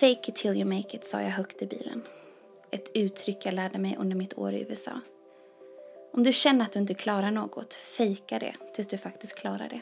Fake 0.00 0.30
it 0.30 0.34
till 0.34 0.56
you 0.56 0.64
make 0.64 0.96
it, 0.96 1.04
sa 1.04 1.22
jag 1.22 1.30
högt 1.30 1.62
i 1.62 1.66
bilen. 1.66 2.02
Ett 2.70 2.90
uttryck 2.94 3.46
jag 3.46 3.54
lärde 3.54 3.78
mig 3.78 3.96
under 3.98 4.16
mitt 4.16 4.38
år 4.38 4.52
i 4.52 4.66
USA. 4.68 5.00
Om 6.12 6.22
du 6.22 6.32
känner 6.32 6.64
att 6.64 6.72
du 6.72 6.78
inte 6.78 6.94
klarar 6.94 7.30
något, 7.30 7.74
fejka 7.74 8.38
det 8.38 8.54
tills 8.74 8.88
du 8.88 8.98
faktiskt 8.98 9.38
klarar 9.38 9.68
det. 9.68 9.80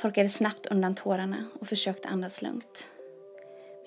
Torkade 0.00 0.28
snabbt 0.28 0.66
undan 0.66 0.94
tårarna 0.94 1.46
och 1.60 1.66
försökte 1.66 2.08
andas 2.08 2.42
lugnt. 2.42 2.88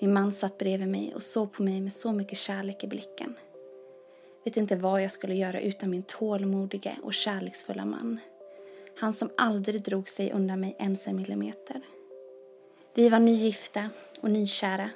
Min 0.00 0.12
man 0.12 0.32
satt 0.32 0.58
bredvid 0.58 0.88
mig 0.88 1.14
och 1.14 1.22
såg 1.22 1.52
på 1.52 1.62
mig 1.62 1.80
med 1.80 1.92
så 1.92 2.12
mycket 2.12 2.38
kärlek 2.38 2.84
i 2.84 2.86
blicken. 2.86 3.34
Vet 4.44 4.56
inte 4.56 4.76
vad 4.76 5.02
jag 5.02 5.10
skulle 5.10 5.34
göra 5.34 5.60
utan 5.60 5.90
min 5.90 6.02
tålmodige 6.02 6.96
och 7.02 7.14
kärleksfulla 7.14 7.84
man. 7.84 8.20
Han 8.98 9.12
som 9.12 9.30
aldrig 9.36 9.82
drog 9.82 10.08
sig 10.08 10.32
undan 10.32 10.60
mig 10.60 10.76
ens 10.78 11.08
en 11.08 11.16
millimeter. 11.16 11.82
Vi 12.98 13.08
var 13.08 13.18
nygifta 13.18 13.90
och 14.20 14.30
nykära. 14.30 14.90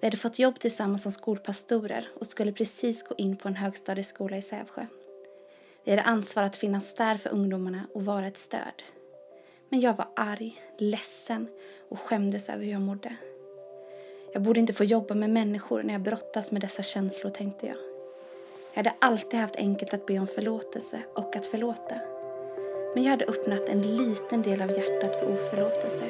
Vi 0.00 0.06
hade 0.06 0.16
fått 0.16 0.38
jobb 0.38 0.60
tillsammans 0.60 1.02
som 1.02 1.12
skolpastorer 1.12 2.08
och 2.20 2.26
skulle 2.26 2.52
precis 2.52 3.02
gå 3.02 3.14
in 3.18 3.36
på 3.36 3.48
en 3.48 3.56
högstadieskola 3.56 4.36
i 4.36 4.42
Sävsjö. 4.42 4.86
Vi 5.84 5.92
hade 5.92 6.02
ansvar 6.02 6.42
att 6.42 6.56
finnas 6.56 6.94
där 6.94 7.16
för 7.16 7.30
ungdomarna 7.30 7.86
och 7.94 8.04
vara 8.04 8.26
ett 8.26 8.38
stöd. 8.38 8.82
Men 9.68 9.80
jag 9.80 9.96
var 9.96 10.08
arg, 10.16 10.62
ledsen 10.78 11.48
och 11.88 12.00
skämdes 12.00 12.48
över 12.48 12.64
hur 12.64 12.72
jag 12.72 12.80
mådde. 12.80 13.16
Jag 14.32 14.42
borde 14.42 14.60
inte 14.60 14.74
få 14.74 14.84
jobba 14.84 15.14
med 15.14 15.30
människor 15.30 15.82
när 15.82 15.94
jag 15.94 16.02
brottas 16.02 16.50
med 16.50 16.60
dessa 16.60 16.82
känslor, 16.82 17.30
tänkte 17.30 17.66
jag. 17.66 17.76
Jag 18.72 18.76
hade 18.76 18.96
alltid 18.98 19.40
haft 19.40 19.56
enkelt 19.56 19.94
att 19.94 20.06
be 20.06 20.18
om 20.18 20.26
förlåtelse 20.26 21.02
och 21.14 21.36
att 21.36 21.46
förlåta. 21.46 22.13
Men 22.94 23.02
jag 23.02 23.10
hade 23.10 23.24
öppnat 23.24 23.68
en 23.68 23.82
liten 23.82 24.42
del 24.42 24.62
av 24.62 24.70
hjärtat 24.70 25.16
för 25.20 25.32
oförlåtelse 25.32 26.04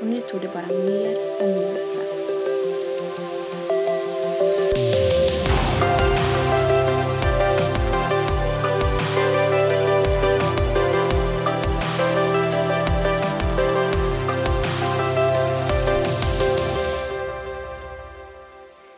och 0.00 0.06
nu 0.06 0.20
tog 0.20 0.40
det 0.40 0.48
bara 0.48 0.66
mer 0.66 1.16
och 1.40 1.48
mer 1.48 1.74
plats. 1.92 2.30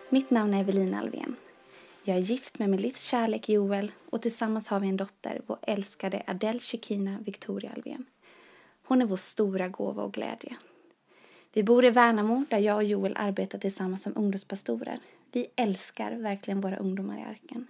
Mitt 0.08 0.30
namn 0.30 0.54
är 0.54 0.60
Evelina 0.60 0.98
Alvén. 0.98 1.36
Jag 2.04 2.16
är 2.16 2.20
gift 2.20 2.58
med 2.58 2.70
min 2.70 2.80
livs 2.80 3.02
kärlek 3.02 3.48
Joel 3.48 3.92
och 4.10 4.22
tillsammans 4.22 4.68
har 4.68 4.80
vi 4.80 4.88
en 4.88 4.96
dotter, 4.96 5.40
vår 5.46 5.58
älskade 5.62 6.22
Adele 6.26 6.58
Shekina 6.58 7.18
Victoria 7.24 7.72
Alvén. 7.76 8.06
Hon 8.84 9.02
är 9.02 9.06
vår 9.06 9.16
stora 9.16 9.68
gåva 9.68 10.02
och 10.02 10.12
glädje. 10.12 10.56
Vi 11.52 11.62
bor 11.62 11.84
i 11.84 11.90
Värnamo 11.90 12.44
där 12.50 12.58
jag 12.58 12.76
och 12.76 12.84
Joel 12.84 13.16
arbetar 13.16 13.58
tillsammans 13.58 14.02
som 14.02 14.16
ungdomspastorer. 14.16 15.00
Vi 15.32 15.46
älskar 15.56 16.12
verkligen 16.12 16.60
våra 16.60 16.76
ungdomar 16.76 17.18
i 17.18 17.22
arken. 17.22 17.66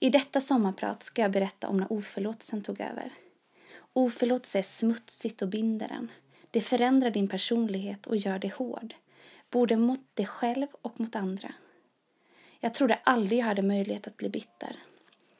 I 0.00 0.10
detta 0.10 0.40
sommarprat 0.40 1.02
ska 1.02 1.22
jag 1.22 1.32
berätta 1.32 1.68
om 1.68 1.76
när 1.76 1.92
oförlåtelsen 1.92 2.62
tog 2.62 2.80
över. 2.80 3.10
Oförlåtelse 3.92 4.58
är 4.58 4.62
smutsigt 4.62 5.42
och 5.42 5.48
binder 5.48 5.88
en. 5.88 6.10
Det 6.50 6.60
förändrar 6.60 7.10
din 7.10 7.28
personlighet 7.28 8.06
och 8.06 8.16
gör 8.16 8.38
dig 8.38 8.50
hård, 8.50 8.94
både 9.50 9.76
mot 9.76 10.00
dig 10.14 10.26
själv 10.26 10.66
och 10.82 11.00
mot 11.00 11.16
andra. 11.16 11.54
Jag 12.60 12.74
trodde 12.74 12.98
aldrig 13.04 13.38
jag 13.38 13.46
hade 13.46 13.62
möjlighet 13.62 14.06
att 14.06 14.16
bli 14.16 14.28
bitter. 14.28 14.76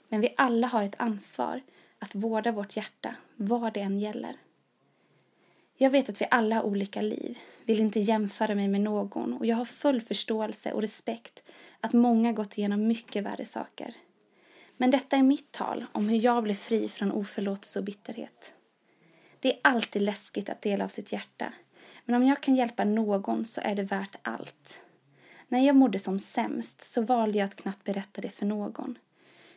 Men 0.08 0.20
vi 0.20 0.34
alla 0.36 0.66
har 0.66 0.84
ett 0.84 1.00
ansvar 1.00 1.61
att 1.98 2.14
vårda 2.14 2.52
vårt 2.52 2.77
hjärta, 2.77 3.14
vad 3.36 3.74
det 3.74 3.80
än 3.80 3.98
gäller. 3.98 4.36
Jag 5.77 5.91
vet 5.91 6.08
att 6.08 6.20
vi 6.20 6.27
alla 6.30 6.56
har 6.56 6.62
olika 6.62 7.02
liv, 7.02 7.39
vill 7.64 7.80
inte 7.80 8.00
jämföra 8.00 8.55
mig 8.55 8.69
med 8.69 8.80
någon 8.80 9.34
och 9.34 9.46
jag 9.46 9.56
har 9.56 9.64
full 9.64 10.00
förståelse 10.00 10.72
och 10.72 10.80
respekt 10.80 11.42
att 11.80 11.92
många 11.92 12.33
gått 12.33 12.58
igenom 12.58 12.86
mycket 12.86 13.24
värre 13.24 13.44
saker. 13.44 13.94
Men 14.77 14.91
detta 14.91 15.16
är 15.16 15.22
mitt 15.22 15.52
tal 15.52 15.86
om 15.92 16.08
hur 16.08 16.24
jag 16.24 16.42
blev 16.42 16.55
fri 16.55 16.89
från 16.89 17.12
oförlåtelse 17.12 17.78
och 17.78 17.84
bitterhet. 17.84 18.55
Det 19.40 19.52
är 19.52 19.61
alltid 19.62 20.02
läskigt 20.02 20.48
att 20.48 20.62
dela 20.62 20.84
av 20.84 20.89
sitt 20.89 21.12
hjärta, 21.12 21.52
men 22.05 22.17
om 22.17 22.24
jag 22.24 22.40
kan 22.40 22.57
hjälpa 22.57 22.84
någon 22.84 23.45
så 23.45 23.61
är 23.61 23.74
det 23.74 23.83
värt 23.83 24.17
allt. 24.23 24.83
När 25.48 25.67
jag 25.67 25.77
mådde 25.77 25.98
som 25.98 26.19
sämst 26.19 26.83
så 26.83 27.03
valde 27.03 27.39
jag 27.39 27.45
att 27.47 27.57
knappt 27.57 27.85
berätta 27.85 28.20
det 28.20 28.31
för 28.31 28.47
någon. 28.47 28.98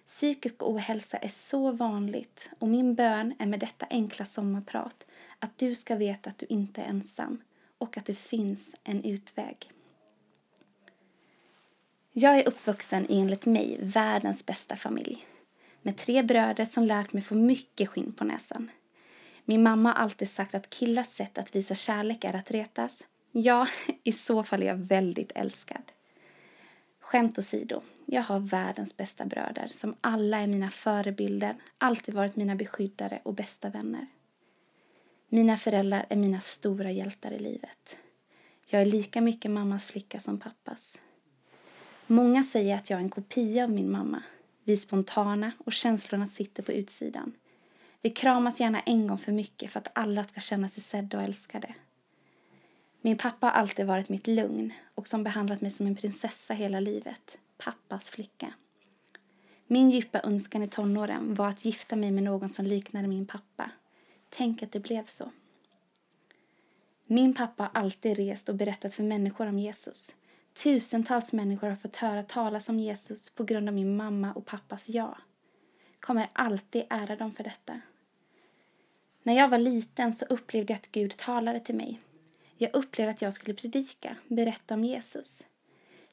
Psykisk 0.06 0.56
ohälsa 0.64 1.18
är 1.18 1.28
så 1.28 1.72
vanligt 1.72 2.50
och 2.60 2.68
min 2.68 2.96
bön 2.96 3.34
är 3.40 3.46
med 3.46 3.60
detta 3.60 3.88
enkla 3.90 4.26
sommarprat 4.26 5.06
att 5.40 5.58
du 5.58 5.76
ska 5.76 5.96
veta 5.96 6.30
att 6.30 6.38
du 6.38 6.46
inte 6.50 6.82
är 6.82 6.86
ensam 6.86 7.42
och 7.78 7.98
att 7.98 8.06
det 8.06 8.16
finns 8.16 8.76
en 8.84 9.04
utväg. 9.04 9.72
Jag 12.14 12.40
är 12.40 12.48
uppvuxen 12.48 13.12
i 13.12 13.20
enligt 13.20 13.46
mig 13.46 13.78
världens 13.82 14.46
bästa 14.46 14.76
familj 14.76 15.28
med 15.82 15.98
tre 15.98 16.24
bröder 16.24 16.66
som 16.66 16.84
lärt 16.84 17.14
mig 17.14 17.24
få 17.24 17.36
mycket 17.36 17.90
skinn 17.90 18.14
på 18.14 18.24
näsan. 18.24 18.72
Min 19.46 19.64
mamma 19.64 19.90
har 19.90 20.04
alltid 20.04 20.30
sagt 20.30 20.56
att 20.56 20.70
killars 20.70 21.08
sätt 21.08 21.38
att 21.38 21.56
visa 21.56 21.76
kärlek 21.76 22.24
är 22.24 22.36
att 22.36 22.52
retas. 22.52 23.04
Ja, 23.32 23.68
i 24.04 24.12
så 24.12 24.44
fall 24.44 24.64
är 24.64 24.68
jag 24.68 24.76
väldigt 24.76 25.32
älskad. 25.36 25.92
Skämt 27.00 27.40
åsido, 27.40 27.82
jag 28.06 28.22
har 28.22 28.40
världens 28.40 28.98
bästa 28.98 29.26
bröder 29.26 29.68
som 29.68 29.96
alla 30.02 30.40
är 30.40 30.48
mina 30.48 30.70
förebilder, 30.70 31.56
alltid 31.78 32.16
varit 32.16 32.36
mina 32.36 32.56
beskyddare 32.56 33.20
och 33.24 33.34
bästa 33.34 33.70
vänner. 33.70 34.08
Mina 35.30 35.58
föräldrar 35.58 36.06
är 36.10 36.16
mina 36.16 36.40
stora 36.40 36.92
hjältar 36.92 37.32
i 37.32 37.40
livet. 37.40 37.98
Jag 38.68 38.82
är 38.82 38.86
lika 38.86 39.22
mycket 39.22 39.52
mammas 39.52 39.86
flicka 39.86 40.20
som 40.20 40.40
pappas. 40.40 41.02
Många 42.08 42.44
säger 42.44 42.76
att 42.76 42.90
jag 42.90 43.00
är 43.00 43.04
en 43.04 43.10
kopia 43.10 43.64
av 43.64 43.70
min 43.70 43.92
mamma. 43.92 44.24
Vi 44.64 44.74
är 44.74 44.78
spontana 44.78 45.52
och 45.66 45.74
känslorna 45.74 46.28
sitter 46.28 46.64
på 46.64 46.72
utsidan. 46.72 47.34
Vi 48.02 48.10
kramas 48.10 48.60
gärna 48.60 48.80
en 48.80 49.08
gång 49.08 49.18
för 49.18 49.32
mycket 49.32 49.72
för 49.72 49.80
att 49.80 49.92
alla 49.94 50.24
ska 50.24 50.40
känna 50.40 50.68
sig 50.68 50.84
sedda 50.84 51.18
och 51.18 51.24
älskade. 51.24 51.74
Min 53.02 53.18
pappa 53.18 53.48
har 53.48 53.54
alltid 53.54 53.86
varit 53.86 54.10
mitt 54.10 54.28
lugn 54.28 54.74
och 54.96 55.08
som 55.08 55.24
behandlat 55.24 55.62
mig 55.62 55.72
som 55.72 55.88
en 55.88 55.96
prinsessa 55.96 56.54
hela 56.54 56.80
livet. 56.80 57.38
Pappas 57.58 58.10
flicka. 58.10 58.54
Min 59.68 59.90
djupa 59.90 60.22
önskan 60.24 60.64
i 60.64 60.68
tonåren 60.68 61.36
var 61.36 61.48
att 61.48 61.66
gifta 61.66 61.96
mig 61.96 62.12
med 62.12 62.24
någon 62.24 62.50
som 62.50 62.66
liknade 62.66 63.08
min 63.08 63.26
pappa. 63.26 63.72
Tänk 64.30 64.64
att 64.64 64.72
det 64.72 64.80
blev 64.80 65.06
så. 65.06 65.32
Min 67.06 67.34
pappa 67.34 67.64
har 67.64 67.82
alltid 67.82 68.18
rest 68.18 68.50
och 68.50 68.56
berättat 68.56 68.94
för 68.94 69.04
människor 69.04 69.48
om 69.48 69.60
Jesus. 69.60 70.16
Tusentals 70.54 71.34
människor 71.34 71.70
har 71.70 71.76
fått 71.76 71.96
höra 71.96 72.24
talas 72.24 72.70
om 72.70 72.80
Jesus 72.80 73.30
på 73.30 73.44
grund 73.44 73.70
av 73.70 73.76
min 73.76 73.96
mamma 73.96 74.34
och 74.34 74.46
pappas 74.46 74.90
ja. 74.90 75.18
Kommer 76.00 76.30
alltid 76.34 76.84
ära 76.90 77.16
dem 77.16 77.32
för 77.32 77.44
detta. 77.44 77.82
När 79.24 79.34
jag 79.34 79.50
var 79.50 79.58
liten 79.58 80.14
så 80.14 80.26
upplevde 80.26 80.74
jag 80.74 80.78
att 80.78 80.92
Gud 80.92 81.18
talade 81.18 81.60
till 81.60 81.76
mig. 81.76 82.00
Jag 82.62 82.76
upplevde 82.76 83.12
att 83.12 83.22
jag 83.22 83.34
skulle 83.34 83.54
predika, 83.54 84.16
berätta 84.28 84.74
om 84.74 84.84
Jesus. 84.84 85.44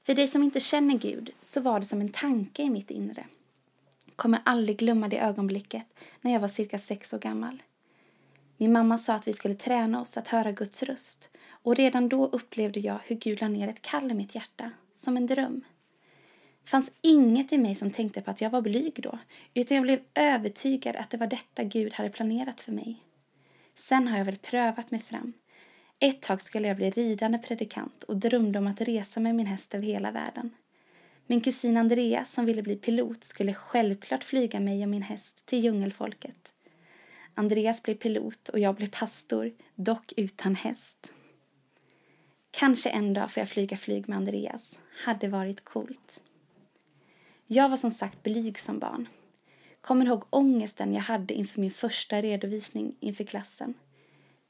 För 0.03 0.14
dig 0.14 0.26
som 0.26 0.42
inte 0.42 0.60
känner 0.60 0.98
Gud 0.98 1.31
så 1.41 1.60
var 1.60 1.81
det 1.81 1.86
som 1.86 2.00
en 2.00 2.09
tanke 2.09 2.62
i 2.62 2.70
mitt 2.70 2.91
inre. 2.91 3.26
Kommer 4.16 4.41
aldrig 4.44 4.78
glömma 4.78 5.08
det 5.08 5.19
ögonblicket 5.19 5.82
när 6.20 6.32
jag 6.32 6.41
var 6.41 6.48
cirka 6.48 6.78
sex 6.78 7.14
år 7.14 7.19
gammal. 7.19 7.62
Min 8.56 8.72
mamma 8.72 8.98
sa 8.98 9.14
att 9.14 9.28
vi 9.28 9.32
skulle 9.32 9.54
träna 9.54 10.00
oss 10.00 10.16
att 10.16 10.28
höra 10.28 10.53
Guds 10.53 10.82
röst 10.82 11.31
och 11.50 11.76
redan 11.76 12.08
då 12.08 12.26
upplevde 12.26 12.81
jag 12.81 12.98
hur 13.04 13.16
Gud 13.16 13.41
la 13.41 13.48
ner 13.48 13.69
ett 13.69 13.82
kall 13.82 14.10
i 14.10 14.14
mitt 14.14 14.34
hjärta, 14.34 14.70
som 14.94 15.16
en 15.16 15.26
dröm. 15.26 15.64
Det 16.62 16.70
fanns 16.70 16.92
inget 17.03 17.53
i 17.53 17.58
mig 17.58 17.75
som 17.75 17.91
tänkte 17.91 18.20
på 18.20 18.31
att 18.31 18.41
jag 18.41 18.50
var 18.50 18.62
blyg 18.62 19.03
då, 19.03 19.19
utan 19.54 19.75
jag 19.75 19.84
blev 19.84 20.00
övertygad 20.14 20.97
att 20.97 21.10
det 21.10 21.16
var 21.16 21.26
detta 21.26 21.64
Gud 21.64 21.94
hade 21.94 22.10
planerat 22.10 22.60
för 22.60 22.72
mig. 22.72 23.03
Sen 23.75 24.08
har 24.08 24.19
jag 24.19 24.25
väl 24.25 24.38
prövat 24.38 24.91
mig 24.91 25.00
fram. 25.00 25.32
Ett 26.00 26.22
tag 26.22 26.42
skulle 26.42 26.69
jag 26.69 26.76
bli 26.76 26.91
ridande 26.91 27.38
predikant 27.38 28.04
och 28.04 28.16
drömde 28.16 28.59
om 28.59 28.66
att 28.66 28.81
resa 28.81 29.20
med 29.20 29.34
min 29.34 29.46
häst 29.46 29.75
över 29.75 29.87
hela 29.87 30.11
världen. 30.11 30.50
Min 31.26 31.40
kusin 31.40 31.76
Andrea, 31.76 32.25
som 32.25 32.44
ville 32.44 32.62
bli 32.62 32.76
pilot, 32.76 33.25
skulle 33.25 33.55
självklart 33.55 34.25
flyga 34.25 34.61
mig 34.61 34.82
och 34.82 34.88
min 34.88 35.02
häst 35.02 35.46
till 35.46 35.64
djungelfolket. 35.64 36.52
Andreas 37.34 37.82
blev 37.82 37.94
pilot 37.94 38.49
och 38.49 38.58
jag 38.58 38.75
blev 38.75 38.90
pastor, 38.90 39.52
dock 39.75 40.12
utan 40.17 40.55
häst. 40.55 41.12
Kanske 42.50 42.90
en 42.90 43.14
dag 43.14 43.31
får 43.31 43.40
jag 43.40 43.49
flyga 43.49 43.76
flyg 43.76 44.08
med 44.08 44.17
Andreas. 44.17 44.81
Hade 45.05 45.28
varit 45.28 45.64
coolt. 45.64 46.23
Jag 47.46 47.69
var 47.69 47.76
som 47.76 47.90
sagt 47.90 48.23
blyg 48.23 48.58
som 48.58 48.78
barn. 48.78 49.08
Kommer 49.81 50.06
ihåg 50.06 50.25
ångesten 50.31 50.94
jag 50.94 51.02
hade 51.02 51.34
inför 51.34 51.61
min 51.61 51.70
första 51.70 52.23
redovisning 52.23 52.96
inför 53.00 53.25
klassen. 53.25 53.75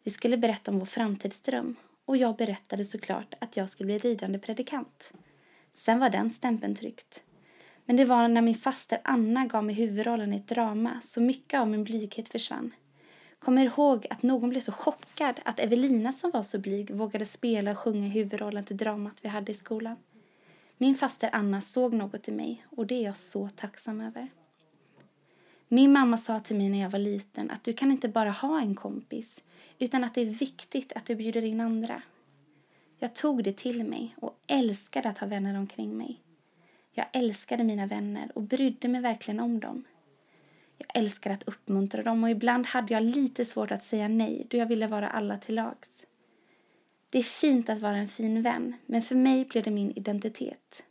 Vi 0.09 0.13
skulle 0.13 0.37
berätta 0.37 0.71
om 0.71 0.79
vår 0.79 0.87
framtidsdröm 0.87 1.77
och 2.05 2.17
jag 2.17 2.37
berättade 2.37 2.85
såklart 2.85 3.35
att 3.39 3.57
jag 3.57 3.69
skulle 3.69 3.87
bli 3.87 3.99
ridande 3.99 4.39
predikant. 4.39 5.13
Sen 5.73 5.99
var 5.99 6.11
den 6.11 6.31
stämpeln 6.31 6.75
tryckt. 6.75 7.23
Men 7.85 7.97
det 7.97 8.05
var 8.05 8.29
när 8.29 8.43
min 8.43 8.55
faster 8.55 9.01
Anna 9.05 9.47
gav 9.47 9.65
mig 9.65 9.75
huvudrollen 9.75 10.33
i 10.33 10.37
ett 10.37 10.49
drama 10.49 11.01
så 11.03 11.21
mycket 11.21 11.61
av 11.61 11.69
min 11.69 11.85
blyghet 11.85 12.29
försvann. 12.29 12.75
Kommer 13.39 13.65
ihåg 13.65 14.07
att 14.11 14.23
någon 14.23 14.51
blev 14.51 14.61
så 14.61 14.73
chockad 14.73 15.41
att 15.45 15.61
Evelina 15.61 16.13
som 16.13 16.31
var 16.31 16.43
så 16.43 16.59
blyg 16.59 16.91
vågade 16.91 17.27
spela 17.27 17.71
och 17.71 17.79
sjunga 17.79 18.09
huvudrollen 18.09 18.65
till 18.65 18.77
dramat 18.77 19.19
vi 19.23 19.29
hade 19.29 19.53
i 19.53 19.55
skolan. 19.55 19.97
Min 20.77 20.95
faster 20.95 21.31
Anna 21.33 21.61
såg 21.61 21.95
något 21.95 22.29
i 22.29 22.33
mig 22.33 22.67
och 22.77 22.87
det 22.87 22.95
är 22.95 23.05
jag 23.05 23.17
så 23.17 23.49
tacksam 23.49 24.01
över. 24.01 24.29
Min 25.69 25.93
mamma 25.93 26.17
sa 26.17 26.41
till 26.41 26.57
mig 26.57 26.69
när 26.69 26.81
jag 26.81 26.91
var 26.91 26.99
liten 26.99 27.51
att 27.51 27.65
du 27.65 27.73
kan 27.73 27.91
inte 27.91 28.09
bara 28.09 28.31
ha 28.31 28.61
en 28.61 28.75
kompis 28.75 29.45
utan 29.79 30.05
att 30.05 30.15
det 30.15 30.21
är 30.21 30.27
viktigt 30.27 30.93
att 30.93 31.07
du 31.07 31.15
bjuder 31.15 31.45
in 31.45 31.61
andra. 31.61 32.03
Jag 32.99 33.15
tog 33.15 33.45
det 33.45 33.57
till 33.57 33.85
mig 33.85 34.15
och 34.21 34.39
älskade 34.47 35.09
att 35.09 35.19
ha 35.19 35.27
vänner 35.27 35.59
omkring 35.59 35.97
mig. 35.97 36.21
Jag 36.93 37.07
älskade 37.13 37.65
mina 37.65 37.87
vänner 37.87 38.33
och 38.35 38.43
brydde 38.43 38.89
mig 38.89 39.01
verkligen 39.01 39.41
om 39.41 39.61
dem. 39.61 39.85
Jag 40.79 40.89
älskade 40.95 41.35
att 41.35 41.49
uppmuntra 41.49 42.03
dem 42.03 42.25
och 42.25 42.31
ibland 42.31 42.67
hade 42.67 42.95
jag 42.95 43.03
lite 43.03 43.45
svårt 43.45 43.71
att 43.71 43.83
säga 43.83 44.09
nej 44.09 44.47
då 44.51 44.57
jag 44.57 44.67
ville 44.67 44.87
vara 44.87 45.09
alla 45.09 45.39
till 45.39 45.55
lags. 45.55 46.07
Det 47.11 47.19
är 47.19 47.23
fint 47.23 47.69
att 47.69 47.79
vara 47.79 47.97
en 47.97 48.09
fin 48.09 48.43
vän, 48.43 48.75
men 48.87 49.03
för 49.03 49.15
mig 49.15 49.45
blev 49.45 49.65
det 49.65 49.71
min 49.71 49.91
identitet. 49.91 50.83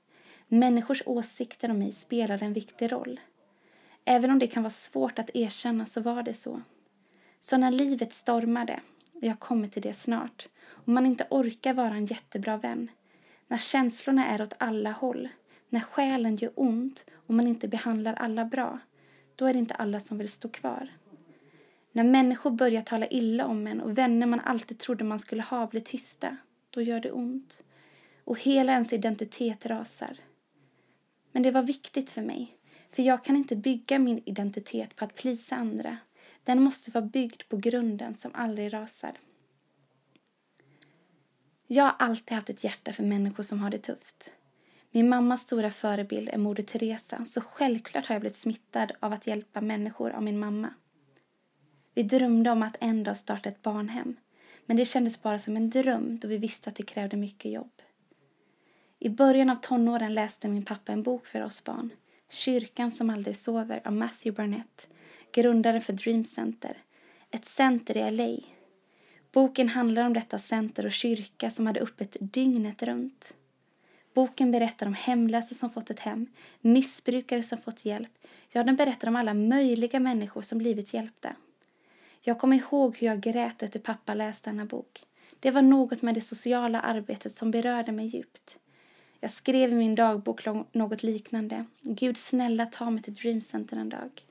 Människors 0.48 1.04
åsikter 1.06 1.72
om 1.72 1.80
mig 1.80 1.92
spelade 1.92 2.46
en 2.46 2.54
viktig 2.54 2.92
roll. 2.92 3.20
Även 4.10 4.32
om 4.32 4.40
det 4.40 4.48
kan 4.48 4.64
vara 4.64 4.72
svårt 4.72 5.20
att 5.20 5.30
erkänna 5.34 5.86
så 5.86 6.02
var 6.02 6.24
det 6.24 6.34
så. 6.34 6.62
Så 7.40 7.58
när 7.58 7.72
livet 7.72 8.14
stormade, 8.14 8.80
och 9.14 9.24
jag 9.24 9.40
kommer 9.40 9.68
till 9.68 9.82
det 9.82 9.94
snart, 9.94 10.48
och 10.68 10.88
man 10.88 11.06
inte 11.06 11.28
orkar 11.30 11.74
vara 11.74 11.94
en 11.94 12.06
jättebra 12.06 12.58
vän, 12.58 12.92
när 13.48 13.58
känslorna 13.58 14.28
är 14.28 14.42
åt 14.42 14.54
alla 14.58 14.92
håll, 14.92 15.30
när 15.70 15.80
själen 15.80 16.36
gör 16.36 16.52
ont 16.56 17.06
och 17.28 17.34
man 17.34 17.48
inte 17.48 17.68
behandlar 17.68 18.14
alla 18.14 18.46
bra, 18.46 18.80
då 19.36 19.46
är 19.46 19.54
det 19.54 19.60
inte 19.60 19.74
alla 19.74 20.00
som 20.00 20.18
vill 20.18 20.32
stå 20.32 20.50
kvar. 20.50 20.90
När 21.92 22.04
människor 22.04 22.52
börjar 22.52 22.82
tala 22.82 23.08
illa 23.08 23.46
om 23.46 23.68
en 23.68 23.82
och 23.82 23.98
vänner 23.98 24.28
man 24.28 24.40
alltid 24.40 24.78
trodde 24.78 25.04
man 25.04 25.20
skulle 25.20 25.44
ha 25.44 25.68
blir 25.68 25.82
tysta, 25.82 26.38
då 26.70 26.82
gör 26.82 27.00
det 27.00 27.12
ont. 27.12 27.64
Och 28.24 28.40
hela 28.40 28.74
ens 28.74 28.94
identitet 28.94 29.66
rasar. 29.66 30.18
Men 31.32 31.44
det 31.44 31.52
var 31.52 31.64
viktigt 31.64 32.10
för 32.10 32.22
mig, 32.22 32.57
för 32.92 33.04
jag 33.04 33.24
kan 33.24 33.36
inte 33.36 33.56
bygga 33.56 34.00
min 34.00 34.22
identitet 34.26 34.96
på 34.96 35.06
att 35.06 35.16
plisa 35.16 35.56
andra. 35.56 35.98
Den 36.44 36.64
måste 36.64 36.92
vara 36.92 37.06
byggd 37.06 37.42
på 37.50 37.58
grunden 37.58 38.18
som 38.18 38.32
aldrig 38.36 38.74
rasar. 38.74 39.18
Jag 41.68 41.84
har 41.84 41.96
alltid 42.00 42.36
haft 42.36 42.50
ett 42.50 42.64
hjärta 42.64 42.94
för 42.94 43.04
människor 43.04 43.44
som 43.44 43.60
har 43.60 43.70
det 43.70 43.78
tufft. 43.78 44.34
Min 44.92 45.10
mammas 45.10 45.42
stora 45.42 45.72
förebild 45.72 46.30
är 46.30 46.38
Moder 46.38 46.64
Teresa, 46.64 47.26
så 47.26 47.42
självklart 47.42 48.06
har 48.06 48.16
jag 48.16 48.22
blivit 48.22 48.38
smittad 48.38 48.92
av 49.00 49.14
att 49.14 49.28
hjälpa 49.28 49.62
människor 49.62 50.12
av 50.12 50.24
min 50.24 50.40
mamma. 50.40 50.74
Vi 51.94 52.04
drömde 52.04 52.52
om 52.52 52.64
att 52.64 52.78
en 52.80 53.04
dag 53.04 53.18
starta 53.18 53.50
ett 53.50 53.62
barnhem, 53.62 54.16
men 54.66 54.78
det 54.78 54.86
kändes 54.86 55.22
bara 55.22 55.40
som 55.40 55.56
en 55.56 55.70
dröm 55.70 56.20
då 56.20 56.28
vi 56.28 56.38
visste 56.38 56.70
att 56.70 56.76
det 56.76 56.84
krävde 56.84 57.18
mycket 57.18 57.52
jobb. 57.52 57.82
I 59.00 59.10
början 59.10 59.50
av 59.50 59.56
tonåren 59.56 60.14
läste 60.14 60.48
min 60.48 60.66
pappa 60.66 60.92
en 60.92 61.04
bok 61.04 61.26
för 61.26 61.42
oss 61.42 61.64
barn, 61.64 61.90
Kyrkan 62.30 62.92
som 62.92 63.10
aldrig 63.10 63.38
sover 63.38 63.82
av 63.86 63.94
Matthew 63.94 64.32
Barnett, 64.32 64.90
grundaren 65.32 65.82
för 65.82 65.94
Dream 65.94 66.26
Center, 66.26 66.78
ett 67.32 67.46
center 67.46 67.98
i 67.98 68.12
LA. 68.12 68.38
Boken 69.32 69.70
handlar 69.70 70.06
om 70.06 70.14
detta 70.14 70.40
center 70.40 70.86
och 70.86 70.92
kyrka 70.92 71.52
som 71.52 71.68
hade 71.68 71.80
öppet 71.80 72.18
dygnet 72.20 72.84
runt. 72.84 73.36
Boken 74.14 74.52
berättar 74.52 74.86
om 74.88 74.94
hemlösa 74.94 75.56
som 75.56 75.70
fått 75.70 75.90
ett 75.90 76.00
hem, 76.00 76.28
missbrukare 76.62 77.44
som 77.44 77.58
fått 77.58 77.86
hjälp. 77.86 78.12
Ja, 78.50 78.64
den 78.64 78.76
berättar 78.76 79.08
om 79.08 79.16
alla 79.16 79.34
möjliga 79.34 80.00
människor 80.00 80.42
som 80.42 80.58
blivit 80.58 80.94
hjälpta. 80.94 81.36
Jag 82.22 82.40
kommer 82.40 82.58
ihåg 82.58 82.98
hur 82.98 83.08
jag 83.08 83.22
grät 83.22 83.64
efter 83.64 83.80
pappa 83.80 84.14
läste 84.14 84.50
denna 84.50 84.66
bok. 84.66 85.04
Det 85.40 85.52
var 85.52 85.62
något 85.62 86.02
med 86.02 86.16
det 86.16 86.22
sociala 86.22 86.82
arbetet 86.82 87.36
som 87.36 87.52
berörde 87.52 87.92
mig 87.92 88.06
djupt. 88.06 88.58
Jag 89.20 89.32
skrev 89.32 89.72
i 89.72 89.76
min 89.76 89.96
dagbok 89.96 90.46
något 90.72 91.04
liknande. 91.04 91.66
Gud 91.82 92.18
snälla 92.18 92.66
ta 92.66 92.90
mig 92.90 93.04
till 93.04 93.16
Dream 93.16 93.42
Center 93.42 93.78
en 93.78 93.90
dag. 93.90 94.26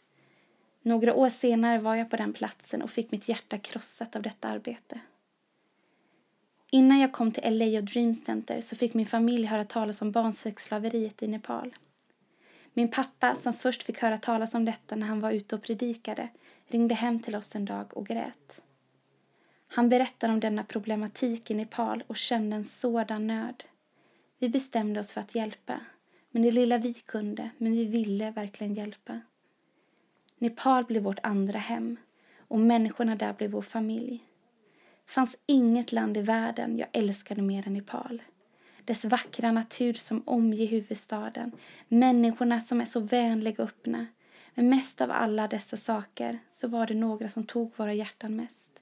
Några 0.82 1.14
år 1.14 1.28
senare 1.28 1.78
var 1.78 1.94
jag 1.94 2.10
på 2.10 2.16
den 2.16 2.32
platsen 2.32 2.82
och 2.82 2.90
fick 2.90 3.10
mitt 3.10 3.28
hjärta 3.28 3.58
krossat 3.58 4.16
av 4.16 4.22
detta 4.22 4.48
arbete. 4.48 5.00
Innan 6.70 7.00
jag 7.00 7.12
kom 7.12 7.32
till 7.32 7.58
LA 7.58 7.78
och 7.78 7.84
Dream 7.84 8.14
Center 8.14 8.60
så 8.60 8.76
fick 8.76 8.94
min 8.94 9.06
familj 9.06 9.46
höra 9.46 9.64
talas 9.64 10.02
om 10.02 10.12
barnsexslaveriet 10.12 11.22
i 11.22 11.28
Nepal. 11.28 11.74
Min 12.72 12.90
pappa, 12.90 13.34
som 13.34 13.54
först 13.54 13.82
fick 13.82 13.98
höra 13.98 14.18
talas 14.18 14.54
om 14.54 14.64
detta 14.64 14.96
när 14.96 15.06
han 15.06 15.20
var 15.20 15.30
ute 15.30 15.54
och 15.54 15.62
predikade, 15.62 16.28
ringde 16.66 16.94
hem 16.94 17.20
till 17.20 17.36
oss 17.36 17.56
en 17.56 17.64
dag 17.64 17.96
och 17.96 18.06
grät. 18.06 18.62
Han 19.68 19.88
berättade 19.88 20.32
om 20.32 20.40
denna 20.40 20.64
problematik 20.64 21.50
i 21.50 21.54
Nepal 21.54 22.04
och 22.06 22.16
kände 22.16 22.56
en 22.56 22.64
sådan 22.64 23.26
nöd. 23.26 23.64
Vi 24.38 24.48
bestämde 24.48 25.00
oss 25.00 25.12
för 25.12 25.20
att 25.20 25.34
hjälpa, 25.34 25.80
men 26.30 26.42
det 26.42 26.50
lilla 26.50 26.78
vi 26.78 26.94
kunde, 26.94 27.50
men 27.58 27.72
vi 27.72 27.84
ville 27.84 28.30
verkligen 28.30 28.74
hjälpa. 28.74 29.20
Nepal 30.38 30.84
blev 30.84 31.02
vårt 31.02 31.20
andra 31.22 31.58
hem 31.58 31.96
och 32.38 32.58
människorna 32.58 33.16
där 33.16 33.32
blev 33.32 33.50
vår 33.50 33.62
familj 33.62 34.22
fanns 35.06 35.38
inget 35.46 35.92
land 35.92 36.16
i 36.16 36.22
världen 36.22 36.78
jag 36.78 36.88
älskade 36.92 37.42
mer 37.42 37.66
än 37.66 37.72
Nepal. 37.72 38.22
Dess 38.84 39.04
vackra 39.04 39.52
natur 39.52 39.92
som 39.92 40.22
omger 40.26 40.66
huvudstaden, 40.66 41.52
människorna 41.88 42.60
som 42.60 42.80
är 42.80 42.84
så 42.84 43.00
vänliga 43.00 43.62
och 43.62 43.68
öppna. 43.68 44.06
Men 44.54 44.68
mest 44.68 45.00
av 45.00 45.10
alla 45.10 45.48
dessa 45.48 45.76
saker 45.76 46.38
så 46.50 46.68
var 46.68 46.86
det 46.86 46.94
några 46.94 47.28
som 47.28 47.44
tog 47.44 47.72
våra 47.76 47.94
hjärtan 47.94 48.36
mest. 48.36 48.72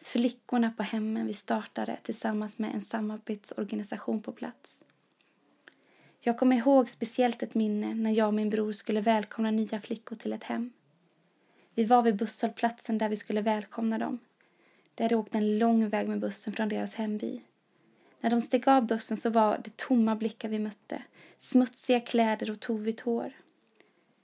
Flickorna 0.00 0.70
på 0.70 0.82
hemmen 0.82 1.26
vi 1.26 1.34
startade 1.34 1.98
tillsammans 2.02 2.58
med 2.58 2.74
en 2.74 2.80
samarbetsorganisation 2.80 4.22
på 4.22 4.32
plats. 4.32 4.83
Jag 6.26 6.38
kommer 6.38 6.56
ihåg 6.56 6.88
speciellt 6.88 7.42
ett 7.42 7.54
minne 7.54 7.94
när 7.94 8.10
jag 8.10 8.26
och 8.26 8.34
min 8.34 8.50
bror 8.50 8.72
skulle 8.72 9.00
välkomna 9.00 9.50
nya 9.50 9.80
flickor 9.80 10.16
till 10.16 10.32
ett 10.32 10.44
hem. 10.44 10.72
Vi 11.74 11.84
var 11.84 12.02
vid 12.02 12.16
busshållplatsen 12.16 12.98
där 12.98 13.08
vi 13.08 13.16
skulle 13.16 13.40
välkomna 13.40 13.98
dem. 13.98 14.18
De 14.94 15.02
hade 15.02 15.16
åkt 15.16 15.34
en 15.34 15.58
lång 15.58 15.88
väg 15.88 16.08
med 16.08 16.20
bussen 16.20 16.52
från 16.52 16.68
deras 16.68 16.94
hemby. 16.94 17.40
När 18.20 18.30
de 18.30 18.40
steg 18.40 18.68
av 18.68 18.86
bussen 18.86 19.16
så 19.16 19.30
var 19.30 19.60
det 19.64 19.76
tomma 19.76 20.16
blickar 20.16 20.48
vi 20.48 20.58
mötte, 20.58 21.02
smutsiga 21.38 22.00
kläder 22.00 22.50
och 22.50 22.60
tovigt 22.60 23.00
hår. 23.00 23.32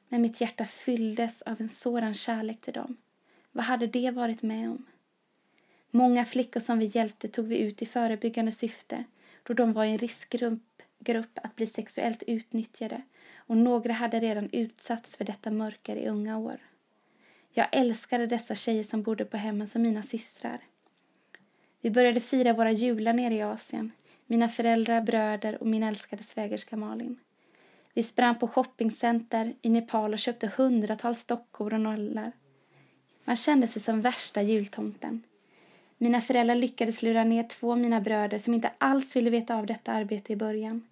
Men 0.08 0.22
mitt 0.22 0.40
hjärta 0.40 0.64
fylldes 0.64 1.42
av 1.42 1.60
en 1.60 1.68
sådan 1.68 2.14
kärlek 2.14 2.60
till 2.60 2.74
dem. 2.74 2.96
Vad 3.52 3.64
hade 3.64 3.86
de 3.86 4.10
varit 4.10 4.42
med 4.42 4.70
om? 4.70 4.86
Många 5.90 6.24
flickor 6.24 6.60
som 6.60 6.78
vi 6.78 6.86
hjälpte 6.86 7.28
tog 7.28 7.46
vi 7.46 7.58
ut 7.58 7.82
i 7.82 7.86
förebyggande 7.86 8.52
syfte 8.52 9.04
då 9.42 9.54
de 9.54 9.72
var 9.72 9.84
i 9.84 9.90
en 9.90 9.98
riskgrupp 9.98 10.69
grupp 11.00 11.38
att 11.42 11.56
bli 11.56 11.66
sexuellt 11.66 12.22
utnyttjade 12.26 13.02
och 13.36 13.56
några 13.56 13.92
hade 13.92 14.20
redan 14.20 14.48
utsatts 14.52 15.16
för 15.16 15.24
detta 15.24 15.50
mörker 15.50 15.96
i 15.96 16.08
unga 16.08 16.38
år. 16.38 16.56
Jag 17.52 17.66
älskade 17.72 18.26
dessa 18.26 18.54
tjejer 18.54 18.82
som 18.82 19.02
bodde 19.02 19.24
på 19.24 19.36
hemmen 19.36 19.66
som 19.66 19.82
mina 19.82 20.02
systrar. 20.02 20.60
Vi 21.80 21.90
började 21.90 22.20
fira 22.20 22.52
våra 22.52 22.72
jular 22.72 23.12
nere 23.12 23.34
i 23.34 23.42
Asien, 23.42 23.92
mina 24.26 24.48
föräldrar, 24.48 25.00
bröder 25.00 25.60
och 25.60 25.66
min 25.66 25.82
älskade 25.82 26.22
svägerska 26.22 26.76
Malin. 26.76 27.18
Vi 27.94 28.02
sprang 28.02 28.34
på 28.34 28.48
shoppingcenter 28.48 29.54
i 29.62 29.68
Nepal 29.68 30.12
och 30.12 30.18
köpte 30.18 30.52
hundratals 30.56 31.26
dockor 31.26 31.74
och 31.74 31.80
nollar. 31.80 32.32
Man 33.24 33.36
kände 33.36 33.66
sig 33.66 33.82
som 33.82 34.00
värsta 34.00 34.42
jultomten. 34.42 35.22
Mina 35.98 36.20
föräldrar 36.20 36.54
lyckades 36.54 37.02
lura 37.02 37.24
ner 37.24 37.42
två 37.42 37.72
av 37.72 37.78
mina 37.78 38.00
bröder 38.00 38.38
som 38.38 38.54
inte 38.54 38.70
alls 38.78 39.16
ville 39.16 39.30
veta 39.30 39.56
av 39.56 39.66
detta 39.66 39.92
arbete 39.92 40.32
i 40.32 40.36
början. 40.36 40.86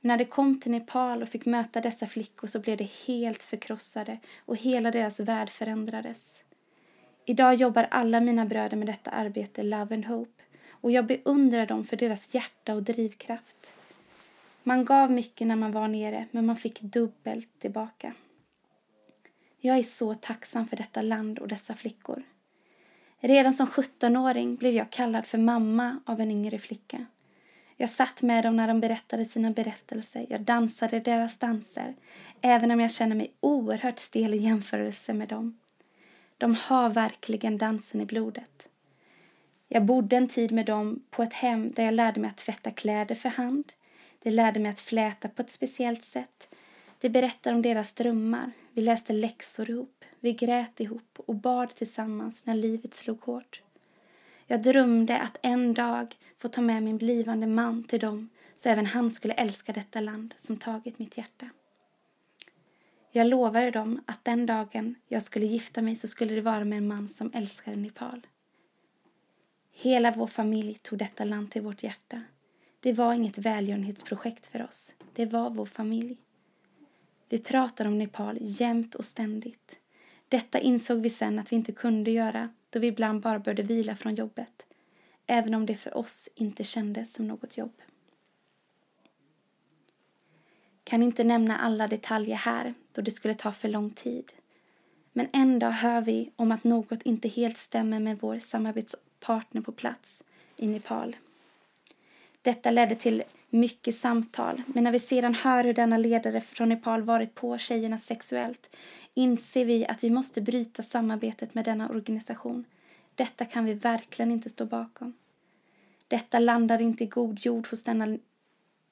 Men 0.00 0.08
när 0.08 0.16
de 0.16 0.24
kom 0.24 0.60
till 0.60 0.70
Nepal 0.70 1.22
och 1.22 1.28
fick 1.28 1.46
möta 1.46 1.80
dessa 1.80 2.06
flickor 2.06 2.48
så 2.48 2.58
blev 2.58 2.76
de 2.76 2.88
helt 3.06 3.42
förkrossade 3.42 4.18
och 4.38 4.56
hela 4.56 4.90
deras 4.90 5.20
värld 5.20 5.50
förändrades. 5.50 6.44
Idag 7.24 7.54
jobbar 7.54 7.88
alla 7.90 8.20
mina 8.20 8.46
bröder 8.46 8.76
med 8.76 8.86
detta 8.86 9.10
arbete, 9.10 9.62
Love 9.62 9.94
and 9.94 10.04
Hope, 10.04 10.42
och 10.70 10.90
jag 10.90 11.06
beundrar 11.06 11.66
dem 11.66 11.84
för 11.84 11.96
deras 11.96 12.34
hjärta 12.34 12.74
och 12.74 12.82
drivkraft. 12.82 13.74
Man 14.62 14.84
gav 14.84 15.10
mycket 15.10 15.46
när 15.46 15.56
man 15.56 15.72
var 15.72 15.88
nere, 15.88 16.26
men 16.30 16.46
man 16.46 16.56
fick 16.56 16.80
dubbelt 16.80 17.58
tillbaka. 17.58 18.14
Jag 19.60 19.78
är 19.78 19.82
så 19.82 20.14
tacksam 20.14 20.66
för 20.66 20.76
detta 20.76 21.02
land 21.02 21.38
och 21.38 21.48
dessa 21.48 21.74
flickor. 21.74 22.22
Redan 23.20 23.54
som 23.54 23.66
17-åring 23.66 24.56
blev 24.56 24.74
jag 24.74 24.90
kallad 24.90 25.26
för 25.26 25.38
mamma 25.38 26.00
av 26.06 26.20
en 26.20 26.30
yngre 26.30 26.58
flicka. 26.58 27.06
Jag 27.80 27.90
satt 27.90 28.22
med 28.22 28.44
dem 28.44 28.56
när 28.56 28.68
de 28.68 28.80
berättade 28.80 29.24
sina 29.24 29.50
berättelser. 29.50 30.26
Jag 30.28 30.40
dansade 30.40 31.00
deras 31.00 31.38
danser, 31.38 31.94
även 32.40 32.70
om 32.70 32.80
jag 32.80 32.90
känner 32.90 33.16
mig 33.16 33.32
oerhört 33.40 33.98
stel 33.98 34.34
i 34.34 34.36
jämförelse 34.36 35.14
med 35.14 35.28
dem. 35.28 35.58
De 36.38 36.54
har 36.54 36.88
verkligen 36.88 37.58
dansen 37.58 38.00
i 38.00 38.04
blodet. 38.04 38.68
Jag 39.68 39.84
bodde 39.84 40.16
en 40.16 40.28
tid 40.28 40.52
med 40.52 40.66
dem 40.66 41.02
på 41.10 41.22
ett 41.22 41.32
hem 41.32 41.72
där 41.72 41.84
jag 41.84 41.94
lärde 41.94 42.20
mig 42.20 42.30
att 42.30 42.36
tvätta 42.36 42.70
kläder 42.70 43.14
för 43.14 43.28
hand. 43.28 43.72
De 44.22 44.30
lärde 44.30 44.60
mig 44.60 44.70
att 44.70 44.80
fläta 44.80 45.28
på 45.28 45.42
ett 45.42 45.50
speciellt 45.50 46.04
sätt. 46.04 46.48
De 47.00 47.08
berättade 47.08 47.56
om 47.56 47.62
deras 47.62 47.94
drömmar. 47.94 48.52
Vi 48.72 48.82
läste 48.82 49.12
läxor 49.12 49.70
ihop. 49.70 50.04
Vi 50.20 50.32
grät 50.32 50.80
ihop 50.80 51.20
och 51.26 51.34
bad 51.34 51.74
tillsammans 51.74 52.46
när 52.46 52.54
livet 52.54 52.94
slog 52.94 53.20
hårt. 53.20 53.62
Jag 54.50 54.62
drömde 54.62 55.18
att 55.18 55.38
en 55.42 55.74
dag 55.74 56.16
få 56.38 56.48
ta 56.48 56.60
med 56.60 56.82
min 56.82 56.98
blivande 56.98 57.46
man 57.46 57.84
till 57.84 58.00
dem 58.00 58.28
så 58.54 58.68
även 58.68 58.86
han 58.86 59.10
skulle 59.10 59.34
älska 59.34 59.72
detta 59.72 60.00
land 60.00 60.34
som 60.36 60.56
tagit 60.56 60.98
mitt 60.98 61.18
hjärta. 61.18 61.48
Jag 63.10 63.26
lovade 63.26 63.70
dem 63.70 64.02
att 64.06 64.24
den 64.24 64.46
dagen 64.46 64.94
jag 65.08 65.22
skulle 65.22 65.46
gifta 65.46 65.82
mig 65.82 65.96
så 65.96 66.08
skulle 66.08 66.34
det 66.34 66.40
vara 66.40 66.64
med 66.64 66.78
en 66.78 66.88
man 66.88 67.08
som 67.08 67.30
älskade 67.34 67.76
Nepal. 67.76 68.26
Hela 69.72 70.10
vår 70.10 70.26
familj 70.26 70.74
tog 70.74 70.98
detta 70.98 71.24
land 71.24 71.50
till 71.50 71.62
vårt 71.62 71.82
hjärta. 71.82 72.22
Det 72.80 72.92
var 72.92 73.14
inget 73.14 73.38
välgörenhetsprojekt 73.38 74.46
för 74.46 74.64
oss. 74.64 74.94
Det 75.12 75.26
var 75.26 75.50
vår 75.50 75.66
familj. 75.66 76.18
Vi 77.28 77.38
pratade 77.38 77.88
om 77.88 77.98
Nepal 77.98 78.38
jämt 78.40 78.94
och 78.94 79.04
ständigt. 79.04 79.78
Detta 80.28 80.58
insåg 80.58 80.98
vi 80.98 81.10
sen 81.10 81.38
att 81.38 81.52
vi 81.52 81.56
inte 81.56 81.72
kunde 81.72 82.10
göra 82.10 82.48
då 82.70 82.78
vi 82.78 82.86
ibland 82.86 83.20
bara 83.20 83.38
började 83.38 83.62
vila 83.62 83.96
från 83.96 84.14
jobbet, 84.14 84.66
även 85.26 85.54
om 85.54 85.66
det 85.66 85.74
för 85.74 85.96
oss 85.96 86.28
inte 86.34 86.64
kändes 86.64 87.12
som 87.12 87.28
något 87.28 87.56
jobb. 87.56 87.82
Kan 90.84 91.02
inte 91.02 91.24
nämna 91.24 91.58
alla 91.58 91.86
detaljer 91.86 92.36
här 92.36 92.74
då 92.92 93.02
det 93.02 93.10
skulle 93.10 93.34
ta 93.34 93.52
för 93.52 93.68
lång 93.68 93.90
tid. 93.90 94.32
Men 95.12 95.28
en 95.32 95.58
dag 95.58 95.70
hör 95.70 96.00
vi 96.00 96.30
om 96.36 96.52
att 96.52 96.64
något 96.64 97.02
inte 97.02 97.28
helt 97.28 97.58
stämmer 97.58 98.00
med 98.00 98.18
vår 98.20 98.38
samarbetspartner 98.38 99.60
på 99.60 99.72
plats 99.72 100.24
i 100.56 100.66
Nepal. 100.66 101.16
Detta 102.48 102.70
ledde 102.70 102.94
till 102.94 103.22
mycket 103.50 103.94
samtal, 103.94 104.62
men 104.66 104.84
när 104.84 104.92
vi 104.92 104.98
sedan 104.98 105.34
hör 105.34 105.64
hur 105.64 105.74
denna 105.74 105.98
ledare 105.98 106.40
från 106.40 106.68
Nepal 106.68 107.02
varit 107.02 107.34
på 107.34 107.58
tjejerna 107.58 107.98
sexuellt 107.98 108.76
inser 109.14 109.64
vi 109.64 109.86
att 109.86 110.04
vi 110.04 110.10
måste 110.10 110.40
bryta 110.40 110.82
samarbetet 110.82 111.54
med 111.54 111.64
denna 111.64 111.88
organisation. 111.88 112.64
Detta 113.14 113.44
kan 113.44 113.64
vi 113.64 113.74
verkligen 113.74 114.30
inte 114.30 114.50
stå 114.50 114.64
bakom. 114.64 115.12
Detta 116.08 116.38
landade 116.38 116.84
inte 116.84 117.04
i 117.04 117.06
god 117.06 117.38
jord 117.40 117.68
hos 117.68 117.84
denna 117.84 118.18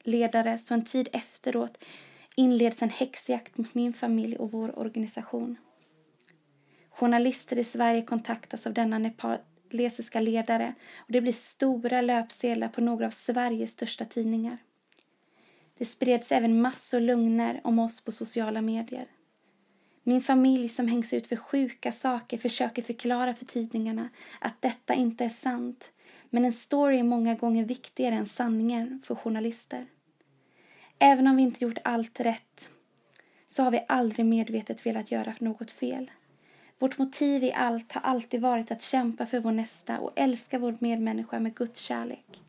ledare 0.05 0.59
så 0.59 0.75
en 0.75 0.85
tid 0.85 1.09
efteråt 1.13 1.79
inleds 2.35 2.83
en 2.83 2.91
häxjakt 2.91 3.59
mot 3.59 3.75
min 3.75 3.93
familj 3.93 4.37
och 4.37 4.53
vår 4.53 4.79
organisation. 4.79 5.57
Journalister 6.91 7.59
i 7.59 7.65
Sverige 7.65 8.03
kontaktas 8.03 8.67
av 8.67 8.73
denna 8.73 8.99
Nepal 8.99 9.39
portugisiska 9.71 10.21
ledare 10.21 10.75
och 10.97 11.13
det 11.13 11.21
blir 11.21 11.33
stora 11.33 12.01
löpsedlar 12.01 12.69
på 12.69 12.81
några 12.81 13.07
av 13.07 13.11
Sveriges 13.11 13.71
största 13.71 14.05
tidningar. 14.05 14.59
Det 15.79 15.85
spreds 15.85 16.33
även 16.33 16.61
massor 16.61 17.01
lögner 17.01 17.61
om 17.65 17.79
oss 17.79 18.01
på 18.01 18.13
sociala 18.13 18.63
medier. 18.63 19.07
Min 20.03 20.23
familj 20.23 20.69
som 20.69 20.89
hängs 20.89 21.13
ut 21.13 21.27
för 21.27 21.37
sjuka 21.37 21.93
saker 21.93 22.39
försöker 22.39 22.83
förklara 22.83 23.35
för 23.35 23.45
tidningarna 23.45 24.09
att 24.41 24.63
detta 24.63 24.95
inte 24.95 25.25
är 25.25 25.29
sant. 25.29 25.93
Men 26.31 26.45
en 26.45 26.53
story 26.53 26.99
är 26.99 27.05
många 27.05 27.35
gånger 27.35 27.65
viktigare 27.65 28.15
än 28.15 28.27
sanningen 28.27 29.03
för 29.05 29.15
journalister. 29.15 29.87
Även 30.99 31.27
om 31.27 31.37
vi 31.37 31.43
inte 31.43 31.65
gjort 31.65 31.79
allt 31.85 32.21
rätt 32.21 32.71
så 33.47 33.63
har 33.63 33.71
vi 33.71 33.85
aldrig 33.89 34.27
medvetet 34.27 34.87
velat 34.87 35.11
göra 35.11 35.35
något 35.41 35.71
fel. 35.71 36.11
Vårt 36.79 36.99
motiv 36.99 37.45
i 37.45 37.53
allt 37.53 37.93
har 37.93 38.01
alltid 38.01 38.41
varit 38.41 38.71
att 38.71 38.83
kämpa 38.83 39.27
för 39.27 39.41
vår 39.41 39.53
nästa 39.53 40.01
och 40.01 40.13
älska 40.17 40.59
vår 40.59 40.77
medmänniska 40.81 41.41
med 41.41 41.55
Guds 41.55 41.81
kärlek. 41.81 42.43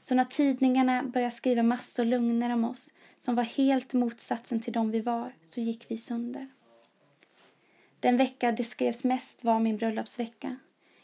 Så 0.00 0.14
när 0.14 0.24
tidningarna 0.24 1.02
började 1.02 1.30
skriva 1.30 1.62
massor 1.62 2.04
lögner 2.04 2.50
om 2.50 2.64
oss 2.64 2.92
som 3.18 3.34
var 3.34 3.42
helt 3.42 3.92
motsatsen 3.92 4.60
till 4.60 4.72
dem 4.72 4.90
vi 4.90 5.00
var 5.00 5.32
så 5.42 5.60
gick 5.60 5.90
vi 5.90 5.98
sönder. 5.98 6.48
Den 8.00 8.16
vecka 8.16 8.52
det 8.52 8.64
skrevs 8.64 9.04
mest 9.04 9.44
var 9.44 9.60
min 9.60 9.76
bröllopsvecka. 9.76 10.56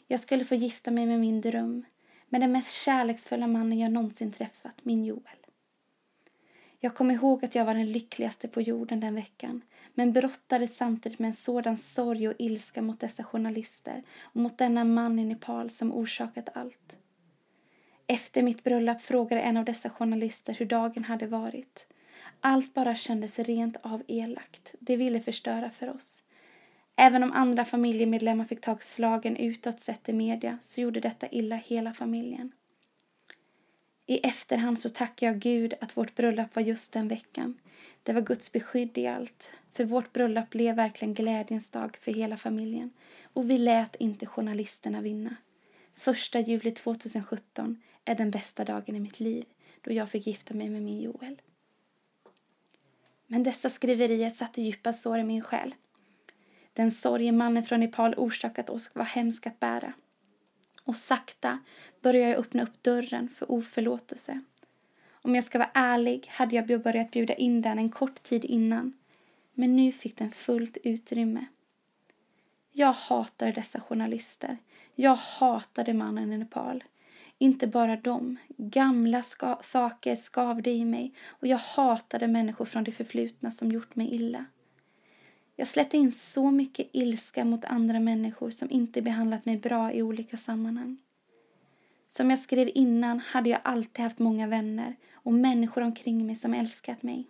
Jag 0.07 0.21
skulle 0.21 0.45
få 0.45 0.55
gifta 0.55 0.91
mig 0.91 1.07
med 1.07 1.21
min 1.21 1.41
dröm, 1.41 1.85
med 2.29 2.41
den 2.41 2.53
mest 2.53 2.85
kärleksfulla 2.85 3.47
mannen 3.47 3.79
jag 3.79 3.93
någonsin 3.93 4.33
träffat, 4.33 4.75
min 4.83 5.05
Joel. 5.05 5.43
Jag 6.81 6.95
kom 6.95 7.11
ihåg 7.11 7.45
att 7.45 7.55
jag 7.55 7.65
var 7.65 7.75
den 7.75 7.93
lyckligaste 7.93 8.49
på 8.49 8.61
jorden 8.61 9.01
den 9.01 9.15
veckan 9.15 9.63
men 9.95 10.13
brottades 10.13 10.77
samtidigt 10.77 11.19
med 11.19 11.29
en 11.29 11.35
sådan 11.35 11.77
sorg 11.77 12.29
och 12.29 12.35
ilska 12.39 12.83
mot 12.83 13.01
dessa 13.01 13.25
journalister 13.25 14.03
och 14.23 14.41
mot 14.41 14.59
denna 14.59 14.85
man 14.85 15.19
i 15.19 15.25
Nepal 15.25 15.71
som 15.71 15.93
orsakat 15.93 16.49
allt. 16.55 16.97
Efter 18.07 18.43
mitt 18.43 18.65
bröllop 18.65 19.01
frågade 19.01 19.43
en 19.43 19.57
av 19.57 19.65
dessa 19.65 19.91
journalister 19.91 20.55
hur 20.55 20.67
dagen 20.67 21.05
hade 21.05 21.27
varit. 21.27 21.87
Allt 22.41 22.75
bara 22.75 22.95
kändes 22.95 23.39
rent 23.39 23.77
av 23.83 24.03
elakt. 24.09 24.75
De 24.81 24.97
ville 24.97 25.21
förstöra 25.21 25.71
för 25.71 25.91
oss. 25.91 26.25
Även 26.97 27.23
om 27.23 27.33
andra 27.33 27.65
familjemedlemmar 27.65 28.45
fick 28.45 28.61
ta 28.61 28.79
slagen 28.81 29.37
utåt 29.37 29.81
sett 29.81 30.09
i 30.09 30.13
media 30.13 30.59
så 30.61 30.81
gjorde 30.81 31.01
detta 31.01 31.29
illa 31.29 31.57
hela 31.57 31.93
familjen. 31.93 32.53
I 34.07 34.27
efterhand 34.27 34.79
så 34.79 34.89
tackar 34.89 35.27
jag 35.27 35.39
Gud 35.39 35.75
att 35.81 35.97
vårt 35.97 36.15
bröllop 36.15 36.57
var 36.57 36.63
just 36.63 36.93
den 36.93 37.09
veckan. 37.09 37.61
Det 38.03 38.13
var 38.13 38.21
Guds 38.21 38.53
beskydd 38.53 38.99
i 38.99 39.07
allt. 39.07 39.53
För 39.73 39.85
vårt 39.85 40.13
bröllop 40.13 40.51
blev 40.51 40.77
verkligen 40.77 41.15
glädjens 41.15 41.71
dag 41.71 41.97
för 42.01 42.13
hela 42.13 42.37
familjen. 42.37 42.91
Och 43.33 43.51
vi 43.51 43.59
lät 43.59 43.97
inte 43.97 44.27
journalisterna 44.27 45.01
vinna. 45.01 45.37
Första 45.95 46.41
juli 46.41 46.71
2017 46.71 47.83
är 48.05 48.15
den 48.15 48.31
bästa 48.31 48.65
dagen 48.65 48.97
i 48.97 49.01
mitt 49.01 49.21
liv 49.21 49.45
då 49.81 49.93
jag 49.93 50.09
fick 50.09 50.27
gifta 50.27 50.55
mig 50.55 50.71
med 50.71 50.83
min 50.83 51.01
Joel. 51.01 51.43
Men 53.27 53.43
dessa 53.43 53.71
skriverier 53.71 54.31
satte 54.31 54.63
djupa 54.63 54.93
sår 54.93 55.19
i 55.19 55.25
min 55.25 55.43
själ. 55.43 55.75
Den 56.73 56.91
sorg 56.91 57.33
mannen 57.33 57.65
från 57.65 57.81
Nepal 57.81 58.15
orsakat 58.17 58.71
oss 58.71 58.91
var 58.95 59.05
hemsk 59.05 59.47
att 59.47 59.61
bära. 59.61 59.93
Och 60.85 60.97
sakta 60.97 61.59
började 62.01 62.31
jag 62.31 62.41
öppna 62.41 62.63
upp 62.63 62.83
dörren 62.83 63.29
för 63.29 63.53
oförlåtelse. 63.53 64.41
Om 65.13 65.35
jag 65.35 65.45
ska 65.45 65.59
vara 65.59 65.71
ärlig 65.75 66.27
hade 66.29 66.57
jag 66.57 66.83
börjat 66.83 67.11
bjuda 67.11 67.35
in 67.35 67.63
den 67.63 67.79
en 67.79 67.91
kort 67.91 68.23
tid 68.23 68.45
innan. 68.45 68.93
Men 69.55 69.77
nu 69.77 69.93
fick 69.93 70.17
den 70.17 70.31
fullt 70.31 70.77
utrymme. 70.85 71.47
Jag 72.73 72.93
hatade 72.93 73.53
dessa 73.53 73.81
journalister. 73.81 74.59
Jag 74.95 75.15
hatade 75.15 75.95
mannen 75.95 76.33
i 76.33 76.39
Nepal. 76.39 76.85
Inte 77.39 77.67
bara 77.67 77.97
dem. 77.97 78.37
Gamla 78.57 79.23
ska 79.23 79.59
saker 79.63 80.17
skavde 80.17 80.71
i 80.71 80.85
mig 80.85 81.15
och 81.29 81.47
jag 81.47 81.59
hatade 81.59 82.29
människor 82.29 82.65
från 82.65 82.85
det 82.85 82.93
förflutna 82.93 83.51
som 83.51 83.69
gjort 83.69 83.97
mig 83.97 84.15
illa. 84.15 84.45
Jag 85.63 85.69
släppte 85.69 85.97
in 85.97 86.13
så 86.13 86.51
mycket 86.51 86.89
ilska 86.93 87.45
mot 87.45 87.65
andra 87.65 88.01
människor 88.01 88.51
som 88.51 88.71
inte 88.71 89.03
behandlat 89.03 89.45
mig 89.45 89.57
bra 89.57 89.93
i 89.93 90.03
olika 90.03 90.37
sammanhang. 90.37 90.99
Som 92.09 92.31
jag 92.31 92.39
skrev 92.39 92.71
innan 92.75 93.21
hade 93.21 93.51
jag 93.51 93.61
alltid 93.65 94.03
haft 94.03 94.19
många 94.19 94.47
vänner 94.47 94.97
och 95.13 95.33
människor 95.33 95.83
omkring 95.83 96.27
mig 96.27 96.37
som 96.37 96.55
älskat 96.55 97.03
mig. 97.03 97.27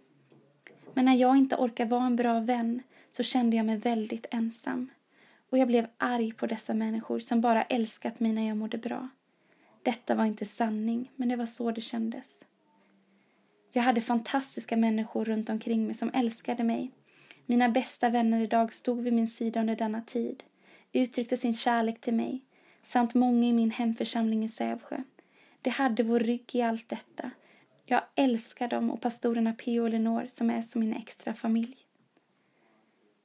Men 0.95 1.05
när 1.05 1.15
jag 1.15 1.37
inte 1.37 1.57
orkade 1.57 1.91
vara 1.91 2.07
en 2.07 2.17
bra 2.17 2.41
vän 2.41 2.83
så 3.11 3.23
kände 3.23 3.57
jag 3.57 3.67
mig 3.67 3.77
väldigt 3.77 4.27
ensam. 4.31 4.91
Och 5.51 5.59
jag 5.59 5.69
blev 5.69 5.87
arg 5.97 6.33
på 6.33 6.47
dessa 6.47 6.75
människor 6.75 7.19
som 7.19 7.41
bara 7.41 7.63
älskat 7.63 8.21
mig 8.21 8.33
när 8.33 8.49
jag 8.49 8.57
mådde 8.57 8.79
bra. 8.79 9.09
Detta 9.83 10.15
var 10.15 10.25
inte 10.25 10.45
sanning, 10.45 11.11
men 11.17 11.29
det 11.29 11.37
var 11.37 11.47
så 11.47 11.71
det 11.71 11.81
kändes. 11.81 12.35
Jag 13.73 13.83
hade 13.83 14.01
fantastiska 14.01 14.77
människor 14.77 15.25
runt 15.25 15.51
omkring 15.51 15.87
mig 15.87 15.95
som 15.95 16.11
älskade 16.15 16.65
mig 16.65 16.91
mina 17.47 17.69
bästa 17.69 18.09
vänner 18.09 18.41
idag 18.41 18.73
stod 18.73 19.01
vid 19.01 19.13
min 19.13 19.29
sida 19.29 19.61
under 19.61 19.77
denna 19.77 20.03
tid, 20.03 20.43
uttryckte 20.93 21.37
sin 21.37 21.55
kärlek 21.55 22.01
till 22.01 22.15
mig, 22.15 22.45
samt 22.83 23.15
många 23.15 23.47
i 23.47 23.53
min 23.53 23.71
hemförsamling 23.71 24.45
i 24.45 24.49
Sävsjö. 24.49 25.03
De 25.63 25.71
hade 25.71 26.03
vår 26.03 26.21
rygg 26.21 26.55
i 26.55 26.63
allt 26.63 26.89
detta. 26.89 27.31
Jag 27.87 28.03
älskar 28.15 28.69
dem 28.69 28.91
och 28.91 29.01
pastorerna 29.01 29.53
P.O. 29.53 29.83
och 29.83 29.91
Lenore 29.91 30.29
som 30.29 30.51
är 30.51 30.63
som 30.63 30.81
min 30.81 30.95
extra 30.95 31.35
familj. 31.35 31.77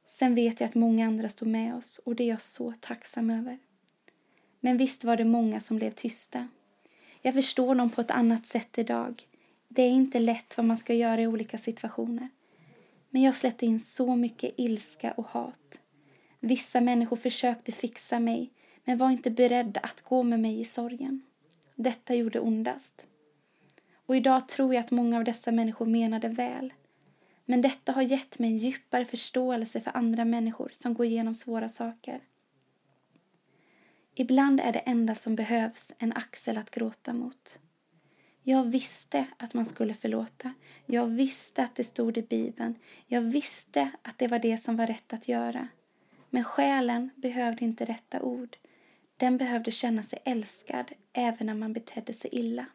Sen 0.07 0.35
vet 0.35 0.59
jag 0.59 0.67
att 0.67 0.75
många 0.75 1.07
andra 1.07 1.29
stod 1.29 1.47
med 1.47 1.75
oss 1.75 1.97
och 1.97 2.15
det 2.15 2.23
är 2.23 2.27
jag 2.27 2.41
så 2.41 2.73
tacksam 2.79 3.29
över. 3.29 3.59
Men 4.59 4.77
visst 4.77 5.03
var 5.03 5.17
det 5.17 5.25
många 5.25 5.59
som 5.59 5.77
blev 5.77 5.91
tysta. 5.91 6.47
Jag 7.21 7.33
förstår 7.33 7.75
dem 7.75 7.89
på 7.89 8.01
ett 8.01 8.11
annat 8.11 8.45
sätt 8.45 8.77
idag. 8.77 9.27
Det 9.67 9.81
är 9.81 9.89
inte 9.89 10.19
lätt 10.19 10.57
vad 10.57 10.65
man 10.65 10.77
ska 10.77 10.93
göra 10.93 11.21
i 11.21 11.27
olika 11.27 11.57
situationer. 11.57 12.29
Men 13.17 13.23
jag 13.23 13.35
släppte 13.35 13.65
in 13.65 13.79
så 13.79 14.15
mycket 14.15 14.53
ilska 14.57 15.11
och 15.11 15.25
hat. 15.25 15.79
Vissa 16.39 16.81
människor 16.81 17.15
försökte 17.15 17.71
fixa 17.71 18.19
mig 18.19 18.51
men 18.83 18.97
var 18.97 19.09
inte 19.09 19.31
beredda 19.31 19.79
att 19.79 20.01
gå 20.01 20.23
med 20.23 20.39
mig 20.39 20.59
i 20.59 20.65
sorgen. 20.65 21.21
Detta 21.75 22.15
gjorde 22.15 22.39
ondast. 22.39 23.07
Och 24.05 24.15
idag 24.15 24.47
tror 24.47 24.73
jag 24.73 24.81
att 24.81 24.91
många 24.91 25.17
av 25.17 25.23
dessa 25.23 25.51
människor 25.51 25.85
menade 25.85 26.27
väl. 26.27 26.73
Men 27.45 27.61
detta 27.61 27.91
har 27.91 28.01
gett 28.01 28.39
mig 28.39 28.49
en 28.49 28.57
djupare 28.57 29.05
förståelse 29.05 29.81
för 29.81 29.97
andra 29.97 30.25
människor 30.25 30.69
som 30.71 30.93
går 30.93 31.05
igenom 31.05 31.35
svåra 31.35 31.69
saker. 31.69 32.21
Ibland 34.15 34.59
är 34.59 34.73
det 34.73 34.79
enda 34.79 35.15
som 35.15 35.35
behövs 35.35 35.93
en 35.97 36.13
axel 36.13 36.57
att 36.57 36.71
gråta 36.71 37.13
mot. 37.13 37.59
Jag 38.49 38.63
visste 38.63 39.27
att 39.37 39.53
man 39.53 39.65
skulle 39.65 39.93
förlåta. 39.93 40.53
Jag 40.85 41.07
visste 41.07 41.63
att 41.63 41.75
det 41.75 41.83
stod 41.83 42.17
i 42.17 42.21
Bibeln. 42.21 42.75
Jag 43.07 43.21
visste 43.21 43.91
att 44.01 44.17
det 44.17 44.27
var 44.27 44.39
det 44.39 44.57
som 44.57 44.77
var 44.77 44.87
rätt 44.87 45.13
att 45.13 45.27
göra. 45.27 45.67
Men 46.29 46.43
själen 46.43 47.09
behövde 47.15 47.65
inte 47.65 47.85
rätta 47.85 48.21
ord. 48.21 48.57
Den 49.17 49.37
behövde 49.37 49.71
känna 49.71 50.03
sig 50.03 50.19
älskad 50.25 50.91
även 51.13 51.47
när 51.47 51.53
man 51.53 51.73
betedde 51.73 52.13
sig 52.13 52.35
illa. 52.35 52.65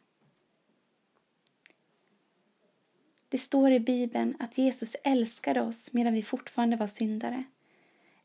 Det 3.29 3.38
står 3.38 3.73
i 3.73 3.81
Bibeln 3.81 4.37
att 4.38 4.59
Jesus 4.59 4.97
älskade 5.05 5.61
oss 5.61 5.93
medan 5.93 6.12
vi 6.12 6.23
fortfarande 6.23 6.76
var 6.76 6.87
syndare. 6.87 7.45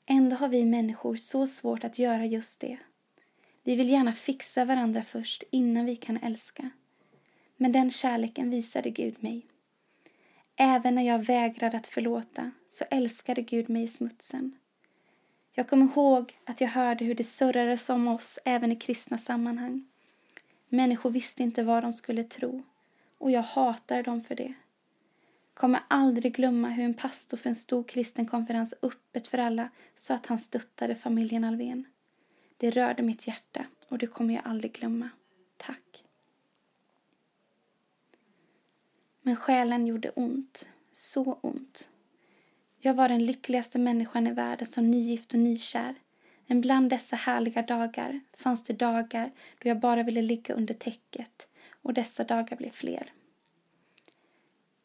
Ändå 0.05 0.35
har 0.35 0.47
vi 0.47 0.65
människor 0.65 1.15
så 1.15 1.47
svårt 1.47 1.83
att 1.83 1.99
göra 1.99 2.25
just 2.25 2.61
det. 2.61 2.77
Vi 3.63 3.75
vill 3.75 3.89
gärna 3.89 4.13
fixa 4.13 4.65
varandra 4.65 5.03
först 5.03 5.43
innan 5.51 5.85
vi 5.85 5.95
kan 5.95 6.17
älska. 6.17 6.71
Men 7.57 7.71
den 7.71 7.91
kärleken 7.91 8.49
visade 8.49 8.89
Gud 8.89 9.23
mig. 9.23 9.45
Även 10.55 10.95
när 10.95 11.03
jag 11.03 11.19
vägrade 11.19 11.77
att 11.77 11.87
förlåta 11.87 12.51
så 12.67 12.85
älskade 12.89 13.41
Gud 13.41 13.69
mig 13.69 13.83
i 13.83 13.87
smutsen. 13.87 14.57
Jag 15.51 15.67
kommer 15.67 15.85
ihåg 15.85 16.37
att 16.45 16.61
jag 16.61 16.67
hörde 16.67 17.05
hur 17.05 17.15
det 17.15 17.23
surrades 17.23 17.89
om 17.89 18.07
oss 18.07 18.39
även 18.45 18.71
i 18.71 18.75
kristna 18.75 19.17
sammanhang. 19.17 19.85
Människor 20.69 21.09
visste 21.09 21.43
inte 21.43 21.63
vad 21.63 21.83
de 21.83 21.93
skulle 21.93 22.23
tro 22.23 22.63
och 23.17 23.31
jag 23.31 23.41
hatade 23.41 24.01
dem 24.01 24.23
för 24.23 24.35
det. 24.35 24.53
Kommer 25.53 25.83
aldrig 25.87 26.35
glömma 26.35 26.69
hur 26.69 26.83
en 26.83 26.93
pastor 26.93 27.37
för 27.37 27.49
en 27.49 27.55
stor 27.55 27.83
kristen 27.83 28.25
konferens 28.25 28.73
öppet 28.81 29.27
för 29.27 29.37
alla 29.37 29.69
sa 29.95 30.15
att 30.15 30.25
han 30.25 30.39
stöttade 30.39 30.95
familjen 30.95 31.43
Alvén. 31.43 31.85
Det 32.57 32.69
rörde 32.71 33.03
mitt 33.03 33.27
hjärta 33.27 33.65
och 33.87 33.97
det 33.97 34.07
kommer 34.07 34.33
jag 34.33 34.43
aldrig 34.45 34.73
glömma. 34.73 35.09
Tack. 35.57 36.06
Men 39.27 39.35
själen 39.35 39.87
gjorde 39.87 40.09
ont, 40.09 40.69
så 40.91 41.39
ont. 41.41 41.89
Jag 42.79 42.93
var 42.93 43.09
den 43.09 43.25
lyckligaste 43.25 43.79
människan 43.79 44.27
i 44.27 44.33
världen 44.33 44.67
som 44.67 44.91
nygift 44.91 45.33
och 45.33 45.39
nykär. 45.39 45.95
Men 46.45 46.61
bland 46.61 46.89
dessa 46.89 47.15
härliga 47.15 47.61
dagar 47.61 48.19
fanns 48.33 48.63
det 48.63 48.73
dagar 48.73 49.31
då 49.59 49.69
jag 49.69 49.79
bara 49.79 50.03
ville 50.03 50.21
ligga 50.21 50.53
under 50.53 50.73
täcket 50.73 51.47
och 51.81 51.93
dessa 51.93 52.23
dagar 52.23 52.57
blev 52.57 52.69
fler. 52.69 53.11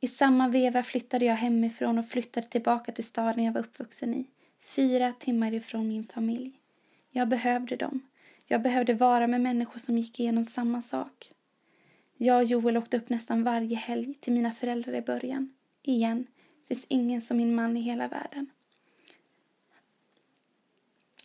I 0.00 0.08
samma 0.08 0.48
veva 0.48 0.82
flyttade 0.82 1.24
jag 1.24 1.36
hemifrån 1.36 1.98
och 1.98 2.08
flyttade 2.08 2.46
tillbaka 2.46 2.92
till 2.92 3.04
staden 3.04 3.44
jag 3.44 3.52
var 3.52 3.60
uppvuxen 3.60 4.14
i, 4.14 4.26
fyra 4.60 5.12
timmar 5.12 5.54
ifrån 5.54 5.88
min 5.88 6.04
familj. 6.04 6.60
Jag 7.10 7.28
behövde 7.28 7.76
dem. 7.76 8.00
Jag 8.46 8.62
behövde 8.62 8.94
vara 8.94 9.26
med 9.26 9.40
människor 9.40 9.78
som 9.78 9.98
gick 9.98 10.20
igenom 10.20 10.44
samma 10.44 10.82
sak. 10.82 11.32
Jag 12.24 12.38
och 12.38 12.44
Joel 12.44 12.76
åkte 12.76 12.96
upp 12.96 13.08
nästan 13.08 13.44
varje 13.44 13.76
helg 13.76 14.14
till 14.14 14.32
mina 14.32 14.52
föräldrar 14.52 14.94
i 14.94 15.02
början. 15.02 15.54
Igen, 15.82 16.26
finns 16.68 16.86
ingen 16.88 17.20
som 17.20 17.36
min 17.36 17.54
man 17.54 17.76
i 17.76 17.80
hela 17.80 18.08
världen. 18.08 18.50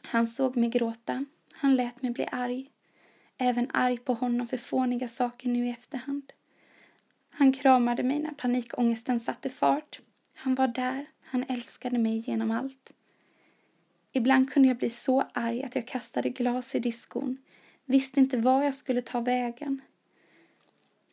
Han 0.01 0.27
såg 0.27 0.57
mig 0.57 0.69
gråta. 0.69 1.25
Han 1.53 1.75
lät 1.75 2.01
mig 2.01 2.11
bli 2.11 2.27
arg. 2.31 2.71
Även 3.37 3.71
arg 3.73 3.97
på 3.97 4.13
honom 4.13 4.47
för 4.47 4.57
fåniga 4.57 5.07
saker 5.07 5.49
nu 5.49 5.67
i 5.67 5.71
efterhand. 5.71 6.33
Han 7.29 7.53
kramade 7.53 8.03
mig 8.03 8.19
när 8.19 8.33
panikångesten 8.33 9.19
satte 9.19 9.49
fart. 9.49 9.99
Han 10.33 10.55
var 10.55 10.67
där. 10.67 11.05
Han 11.23 11.45
älskade 11.47 11.97
mig 11.97 12.17
genom 12.17 12.51
allt. 12.51 12.93
Ibland 14.11 14.51
kunde 14.51 14.67
jag 14.67 14.77
bli 14.77 14.89
så 14.89 15.21
arg 15.33 15.63
att 15.63 15.75
jag 15.75 15.87
kastade 15.87 16.29
glas 16.29 16.75
i 16.75 16.79
diskon. 16.79 17.37
Visste 17.85 18.19
inte 18.19 18.37
var 18.37 18.63
jag 18.63 18.75
skulle 18.75 19.01
ta 19.01 19.19
vägen. 19.19 19.81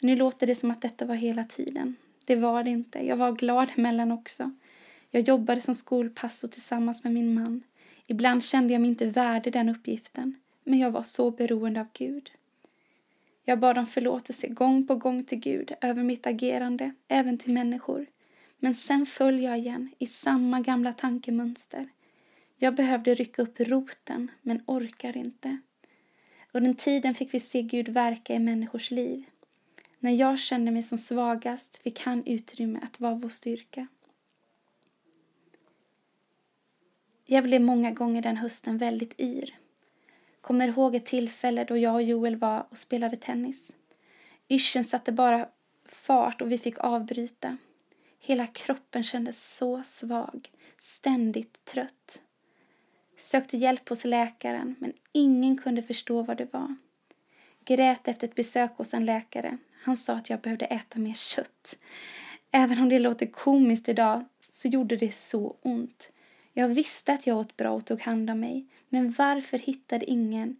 Nu 0.01 0.17
låter 0.17 0.47
det 0.47 0.55
som 0.55 0.71
att 0.71 0.81
detta 0.81 1.05
var 1.05 1.15
hela 1.15 1.45
tiden. 1.45 1.97
Det 2.25 2.37
var 2.37 2.65
det 2.65 2.71
inte. 2.71 3.07
Jag 3.07 3.17
var 3.17 3.33
glad 3.33 3.71
emellan 3.77 4.13
också. 4.13 4.51
Jag 5.11 5.29
jobbade 5.29 5.61
som 5.61 5.75
skolpassor 5.75 6.49
tillsammans 6.49 7.05
med 7.05 7.13
min 7.13 7.35
man. 7.35 7.63
Ibland 8.07 8.45
kände 8.45 8.73
jag 8.73 8.81
mig 8.81 8.91
inte 8.91 9.07
värdig 9.07 9.53
den 9.53 9.69
uppgiften, 9.69 10.35
men 10.65 10.79
jag 10.79 10.91
var 10.91 11.03
så 11.03 11.31
beroende 11.31 11.81
av 11.81 11.87
Gud. 11.93 12.31
Jag 13.45 13.59
bad 13.59 13.79
om 13.79 13.87
förlåtelse 13.87 14.49
gång 14.49 14.87
på 14.87 14.95
gång 14.95 15.25
till 15.25 15.39
Gud 15.39 15.73
över 15.81 16.03
mitt 16.03 16.27
agerande, 16.27 16.95
även 17.09 17.39
till 17.39 17.53
människor. 17.53 18.07
Men 18.59 18.75
sen 18.75 19.07
föll 19.07 19.43
jag 19.43 19.59
igen 19.59 19.91
i 19.99 20.07
samma 20.07 20.61
gamla 20.61 20.92
tankemönster. 20.92 21.88
Jag 22.57 22.75
behövde 22.75 23.14
rycka 23.14 23.42
upp 23.42 23.61
roten, 23.61 24.31
men 24.42 24.62
orkade 24.66 25.18
inte. 25.18 25.59
Under 26.53 26.73
tiden 26.73 27.14
fick 27.14 27.35
vi 27.35 27.40
se 27.40 27.62
Gud 27.62 27.88
verka 27.88 28.35
i 28.35 28.38
människors 28.38 28.90
liv. 28.90 29.25
När 30.05 30.12
jag 30.12 30.38
kände 30.38 30.71
mig 30.71 30.83
som 30.83 30.99
svagast 30.99 31.77
fick 31.77 32.01
han 32.01 32.27
utrymme 32.27 32.81
att 32.83 33.01
vara 33.01 33.14
vår 33.14 33.29
styrka. 33.29 33.87
Jag 37.25 37.45
blev 37.45 37.62
många 37.62 37.90
gånger 37.90 38.23
den 38.23 38.37
hösten 38.37 38.79
väldigt 38.79 39.21
yr. 39.21 39.55
Kommer 40.40 40.69
ihåg 40.69 40.95
ett 40.95 41.07
tillfälle 41.07 41.64
då 41.64 41.77
jag 41.77 41.95
och 41.95 42.03
Joel 42.03 42.37
var 42.37 42.67
och 42.71 42.79
spelade 42.79 43.17
tennis. 43.17 43.77
Yrseln 44.49 44.85
satte 44.85 45.12
bara 45.12 45.49
fart 45.85 46.40
och 46.40 46.53
vi 46.53 46.59
fick 46.59 46.79
avbryta. 46.79 47.57
Hela 48.19 48.47
kroppen 48.47 49.03
kändes 49.03 49.57
så 49.57 49.83
svag, 49.83 50.51
ständigt 50.79 51.64
trött. 51.64 52.23
Sökte 53.17 53.57
hjälp 53.57 53.88
hos 53.88 54.05
läkaren, 54.05 54.75
men 54.79 54.93
ingen 55.12 55.57
kunde 55.57 55.83
förstå 55.83 56.23
vad 56.23 56.37
det 56.37 56.53
var. 56.53 56.77
Grät 57.64 58.09
efter 58.09 58.29
ett 58.29 58.35
besök 58.35 58.77
hos 58.77 58.95
en 58.95 59.05
läkare. 59.05 59.59
Han 59.85 59.97
sa 59.97 60.14
att 60.14 60.31
jag 60.31 60.40
behövde 60.40 60.64
äta 60.64 60.99
mer 60.99 61.14
kött. 61.14 61.79
Även 62.51 62.79
om 62.79 62.88
det 62.88 62.99
låter 62.99 63.27
komiskt 63.27 63.88
idag 63.88 64.25
så 64.49 64.68
gjorde 64.68 64.97
det 64.97 65.14
så 65.14 65.57
ont. 65.62 66.11
Jag 66.53 66.68
visste 66.68 67.12
att 67.12 67.27
jag 67.27 67.38
åt 67.38 67.57
bra 67.57 67.70
och 67.70 67.87
tog 67.87 68.01
hand 68.01 68.31
om 68.31 68.40
mig, 68.40 68.66
men 68.88 69.14
varför 69.18 69.59
hittade 69.59 70.11
ingen 70.11 70.57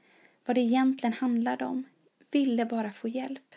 vad 0.47 0.57
det 0.57 0.61
egentligen 0.61 1.13
handlade 1.13 1.65
om? 1.65 1.85
Ville 2.31 2.65
bara 2.65 2.93
få 2.93 3.09
hjälp. 3.09 3.55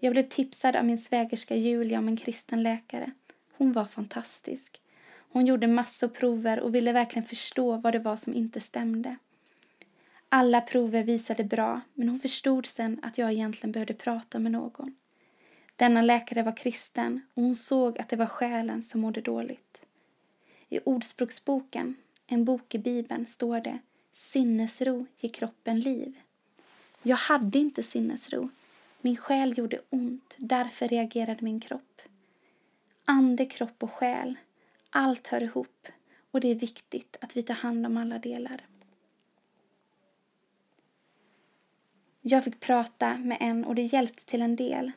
Jag 0.00 0.12
blev 0.12 0.22
tipsad 0.22 0.76
av 0.76 0.84
min 0.84 0.98
svägerska 0.98 1.56
Julia 1.56 1.98
om 1.98 2.08
en 2.08 2.16
kristen 2.16 2.62
läkare. 2.62 3.10
Hon 3.56 3.72
var 3.72 3.84
fantastisk. 3.84 4.80
Hon 5.32 5.46
gjorde 5.46 5.66
massor 5.66 6.08
prover 6.08 6.60
och 6.60 6.74
ville 6.74 6.92
verkligen 6.92 7.28
förstå 7.28 7.76
vad 7.76 7.92
det 7.92 7.98
var 7.98 8.16
som 8.16 8.34
inte 8.34 8.60
stämde. 8.60 9.16
Alla 10.32 10.60
prover 10.60 11.04
visade 11.04 11.44
bra, 11.44 11.80
men 11.94 12.08
hon 12.08 12.20
förstod 12.20 12.66
sen 12.66 13.00
att 13.02 13.18
jag 13.18 13.32
egentligen 13.32 13.72
behövde 13.72 13.94
prata 13.94 14.38
med 14.38 14.52
någon. 14.52 14.96
Denna 15.76 16.02
läkare 16.02 16.42
var 16.42 16.56
kristen 16.56 17.20
och 17.34 17.42
hon 17.42 17.54
såg 17.54 17.98
att 17.98 18.08
det 18.08 18.16
var 18.16 18.26
själen 18.26 18.82
som 18.82 19.00
mådde 19.00 19.20
dåligt. 19.20 19.86
I 20.68 20.80
Ordspråksboken, 20.84 21.96
en 22.26 22.44
bok 22.44 22.74
i 22.74 22.78
Bibeln, 22.78 23.26
står 23.26 23.60
det 23.60 23.78
Sinnesro 24.12 25.06
ger 25.16 25.30
kroppen 25.30 25.80
liv. 25.80 26.20
Jag 27.02 27.16
hade 27.16 27.58
inte 27.58 27.82
sinnesro. 27.82 28.50
Min 29.00 29.16
själ 29.16 29.58
gjorde 29.58 29.80
ont, 29.90 30.36
därför 30.38 30.88
reagerade 30.88 31.44
min 31.44 31.60
kropp. 31.60 32.02
Ande, 33.04 33.46
kropp 33.46 33.82
och 33.82 33.92
själ, 33.92 34.34
allt 34.90 35.26
hör 35.26 35.42
ihop 35.42 35.88
och 36.30 36.40
det 36.40 36.48
är 36.48 36.54
viktigt 36.54 37.16
att 37.20 37.36
vi 37.36 37.42
tar 37.42 37.54
hand 37.54 37.86
om 37.86 37.96
alla 37.96 38.18
delar. 38.18 38.69
Jag 42.30 42.44
fick 42.44 42.60
prata 42.60 43.18
med 43.18 43.38
en 43.40 43.64
och 43.64 43.74
det 43.74 43.82
hjälpte 43.82 44.24
till 44.24 44.42
en 44.42 44.56
del. 44.56 44.92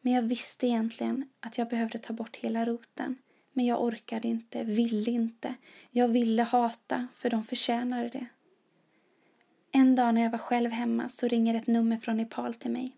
Men 0.00 0.12
jag 0.12 0.22
visste 0.22 0.66
egentligen 0.66 1.28
att 1.40 1.58
jag 1.58 1.68
behövde 1.68 1.98
ta 1.98 2.12
bort 2.12 2.36
hela 2.36 2.66
roten. 2.66 3.18
Men 3.52 3.66
jag 3.66 3.82
orkade 3.82 4.28
inte, 4.28 4.64
ville 4.64 5.10
inte. 5.10 5.54
Jag 5.90 6.08
ville 6.08 6.42
hata, 6.42 7.08
för 7.14 7.30
de 7.30 7.44
förtjänade 7.44 8.08
det. 8.08 8.26
En 9.72 9.96
dag 9.96 10.14
när 10.14 10.22
jag 10.22 10.30
var 10.30 10.38
själv 10.38 10.70
hemma 10.70 11.08
så 11.08 11.28
ringer 11.28 11.54
ett 11.54 11.66
nummer 11.66 11.96
från 11.96 12.16
Nepal 12.16 12.54
till 12.54 12.70
mig. 12.70 12.96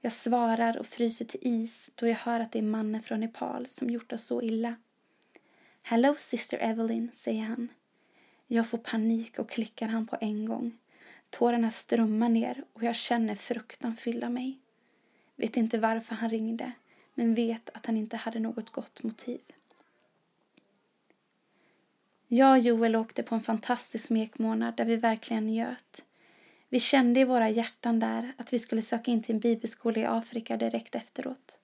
Jag 0.00 0.12
svarar 0.12 0.78
och 0.78 0.86
fryser 0.86 1.24
till 1.24 1.40
is 1.42 1.90
då 1.94 2.06
jag 2.06 2.16
hör 2.16 2.40
att 2.40 2.52
det 2.52 2.58
är 2.58 2.62
mannen 2.62 3.02
från 3.02 3.20
Nepal 3.20 3.66
som 3.66 3.90
gjort 3.90 4.12
oss 4.12 4.24
så 4.24 4.42
illa. 4.42 4.76
Hello 5.82 6.14
sister 6.18 6.58
Evelyn, 6.58 7.10
säger 7.14 7.42
han. 7.42 7.68
Jag 8.46 8.68
får 8.68 8.78
panik 8.78 9.38
och 9.38 9.50
klickar 9.50 9.88
han 9.88 10.06
på 10.06 10.16
en 10.20 10.46
gång. 10.46 10.78
Tårarna 11.30 11.70
strömmar 11.70 12.28
ner 12.28 12.64
och 12.72 12.82
jag 12.82 12.96
känner 12.96 13.34
fruktan 13.34 13.96
fylla 13.96 14.30
mig. 14.30 14.58
Vet 15.36 15.56
inte 15.56 15.78
varför 15.78 16.14
han 16.14 16.30
ringde, 16.30 16.72
men 17.14 17.34
vet 17.34 17.70
att 17.70 17.86
han 17.86 17.96
inte 17.96 18.16
hade 18.16 18.38
något 18.38 18.70
gott 18.70 19.02
motiv. 19.02 19.40
Jag 22.28 22.50
och 22.50 22.58
Joel 22.58 22.96
åkte 22.96 23.22
på 23.22 23.34
en 23.34 23.40
fantastisk 23.40 24.06
smekmånad 24.06 24.76
där 24.76 24.84
vi 24.84 24.96
verkligen 24.96 25.46
njöt. 25.46 26.04
Vi 26.68 26.80
kände 26.80 27.20
i 27.20 27.24
våra 27.24 27.50
hjärtan 27.50 28.00
där 28.00 28.32
att 28.36 28.52
vi 28.52 28.58
skulle 28.58 28.82
söka 28.82 29.10
in 29.10 29.22
till 29.22 29.34
en 29.34 29.40
bibelskola 29.40 30.00
i 30.00 30.04
Afrika 30.04 30.56
direkt 30.56 30.94
efteråt. 30.94 31.58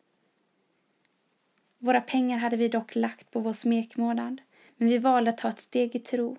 Våra 1.79 2.01
pengar 2.01 2.39
hade 2.39 2.57
vi 2.57 2.69
dock 2.69 2.95
lagt 2.95 3.31
på 3.31 3.41
vår 3.41 3.53
smekmånad, 3.53 4.41
men 4.77 4.89
vi 4.89 4.99
valde 4.99 5.31
att 5.31 5.39
ta 5.39 5.49
ett 5.49 5.61
steg 5.61 5.97
i 5.97 5.99
tro 5.99 6.37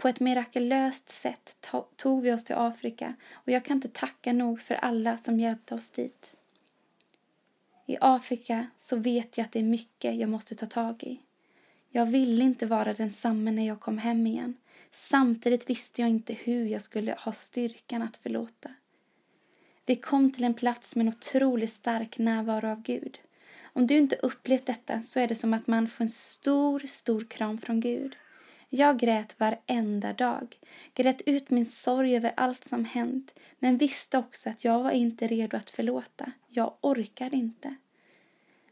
på 0.00 0.08
ett 0.08 0.20
mirakulöst 0.20 1.10
sätt 1.10 1.68
tog 1.96 2.22
vi 2.22 2.32
oss 2.32 2.44
till 2.44 2.56
Afrika 2.56 3.14
och 3.32 3.48
jag 3.48 3.64
kan 3.64 3.76
inte 3.76 3.88
tacka 3.88 4.32
nog 4.32 4.60
för 4.60 4.74
alla 4.74 5.18
som 5.18 5.40
hjälpte 5.40 5.74
oss 5.74 5.90
dit. 5.90 6.34
I 7.86 7.96
Afrika 8.00 8.66
så 8.76 8.96
vet 8.96 9.38
jag 9.38 9.44
att 9.44 9.52
det 9.52 9.58
är 9.58 9.64
mycket 9.64 10.16
jag 10.16 10.28
måste 10.28 10.54
ta 10.54 10.66
tag 10.66 11.02
i. 11.02 11.20
Jag 11.90 12.06
ville 12.06 12.44
inte 12.44 12.66
vara 12.66 12.94
densamme 12.94 13.50
när 13.50 13.66
jag 13.66 13.80
kom 13.80 13.98
hem 13.98 14.26
igen, 14.26 14.56
Samtidigt 14.90 15.70
visste 15.70 16.00
jag 16.00 16.10
inte 16.10 16.32
hur 16.34 16.66
jag 16.66 16.82
skulle 16.82 17.14
ha 17.18 17.32
styrkan 17.32 18.02
att 18.02 18.16
förlåta. 18.16 18.70
Vi 19.86 19.96
kom 19.96 20.32
till 20.32 20.44
en 20.44 20.54
plats 20.54 20.96
med 20.96 21.06
en 21.06 21.08
otroligt 21.08 21.72
stark 21.72 22.18
närvaro 22.18 22.68
av 22.68 22.82
Gud. 22.82 23.18
Om 23.62 23.86
du 23.86 23.96
inte 23.96 24.16
upplevt 24.16 24.66
detta 24.66 25.02
så 25.02 25.20
är 25.20 25.28
det 25.28 25.34
som 25.34 25.54
att 25.54 25.66
man 25.66 25.88
får 25.88 26.04
en 26.04 26.10
stor, 26.10 26.80
stor 26.86 27.24
kram 27.24 27.58
från 27.58 27.80
Gud. 27.80 28.16
Jag 28.72 28.98
grät 28.98 29.40
varenda 29.40 30.12
dag, 30.12 30.58
grät 30.94 31.22
ut 31.26 31.50
min 31.50 31.66
sorg 31.66 32.16
över 32.16 32.32
allt 32.36 32.64
som 32.64 32.84
hänt, 32.84 33.34
men 33.58 33.76
visste 33.76 34.18
också 34.18 34.50
att 34.50 34.64
jag 34.64 34.82
var 34.82 34.90
inte 34.90 35.26
redo 35.26 35.56
att 35.56 35.70
förlåta. 35.70 36.32
Jag 36.48 36.74
orkade 36.80 37.36
inte. 37.36 37.74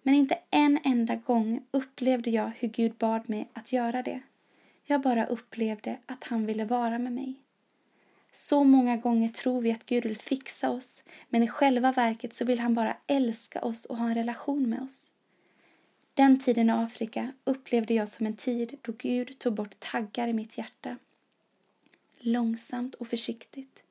Men 0.03 0.15
inte 0.15 0.39
en 0.51 0.79
enda 0.85 1.17
gång 1.17 1.67
upplevde 1.71 2.31
jag 2.31 2.53
hur 2.59 2.69
Gud 2.69 2.93
bad 2.95 3.29
mig 3.29 3.49
att 3.53 3.73
göra 3.73 4.03
det. 4.03 4.21
Jag 4.85 5.01
bara 5.01 5.27
upplevde 5.27 5.99
att 6.07 6.25
han 6.25 6.47
ville 6.47 6.65
vara 6.65 6.99
med 6.99 7.13
mig. 7.13 7.35
Så 8.33 8.65
många 8.65 8.97
gånger 8.97 9.29
tror 9.29 9.61
vi 9.61 9.73
att 9.73 9.87
Gud 9.87 10.05
vill 10.05 10.17
fixa 10.17 10.71
oss, 10.71 11.05
men 11.29 11.43
i 11.43 11.49
själva 11.49 11.93
verket 11.93 12.35
så 12.35 12.45
vill 12.45 12.61
han 12.61 12.75
bara 12.75 12.97
älska 13.07 13.61
oss 13.61 13.85
och 13.85 13.97
ha 13.97 14.09
en 14.09 14.15
relation 14.15 14.71
med 14.71 14.83
oss. 14.83 15.13
Den 16.19 16.39
tiden 16.39 16.71
i 16.71 16.73
Afrika 16.73 17.33
upplevde 17.45 17.95
jag 17.95 18.09
som 18.09 18.27
en 18.27 18.37
tid 18.37 18.79
då 18.83 18.93
Gud 18.99 19.39
tog 19.39 19.55
bort 19.55 19.81
taggar 19.81 20.29
i 20.29 20.33
mitt 20.33 20.59
hjärta. 20.59 20.97
Långsamt 22.19 22.95
och 22.95 23.09
försiktigt. 23.09 23.85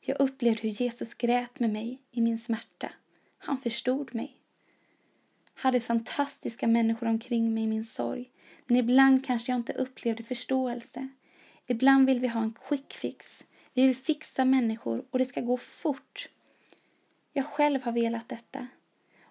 Jag 0.00 0.20
upplevde 0.20 0.62
hur 0.62 0.68
Jesus 0.68 1.14
grät 1.14 1.60
med 1.60 1.70
mig 1.70 1.98
i 2.10 2.20
min 2.20 2.38
smärta. 2.38 2.92
Han 3.38 3.58
förstod 3.58 4.14
mig. 4.14 4.36
Hade 5.54 5.80
fantastiska 5.80 6.66
människor 6.66 7.06
omkring 7.06 7.54
mig 7.54 7.62
i 7.62 7.66
min 7.66 7.84
sorg, 7.84 8.30
men 8.66 8.76
ibland 8.76 9.26
kanske 9.26 9.52
jag 9.52 9.58
inte 9.58 9.72
upplevde 9.72 10.22
förståelse. 10.22 11.08
Ibland 11.66 12.06
vill 12.06 12.20
vi 12.20 12.28
ha 12.28 12.42
en 12.42 12.54
quick 12.68 12.92
fix. 12.92 13.44
Vi 13.74 13.86
vill 13.86 13.96
fixa 13.96 14.44
människor 14.44 15.04
och 15.10 15.18
det 15.18 15.24
ska 15.24 15.40
gå 15.40 15.56
fort. 15.56 16.28
Jag 17.32 17.46
själv 17.46 17.82
har 17.82 17.92
velat 17.92 18.28
detta. 18.28 18.68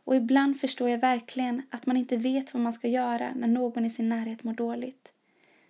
Och 0.10 0.16
ibland 0.16 0.60
förstår 0.60 0.90
jag 0.90 0.98
verkligen 0.98 1.62
att 1.70 1.86
man 1.86 1.98
inte 1.98 2.18
vet 2.18 2.54
vad 2.54 2.64
man 2.64 2.74
ska 2.74 2.88
göra 2.88 3.34
när 3.36 3.48
någon 3.48 3.86
i 3.86 3.90
sin 3.90 4.10
närhet 4.10 4.44
mår 4.44 4.54
dåligt. 4.54 5.14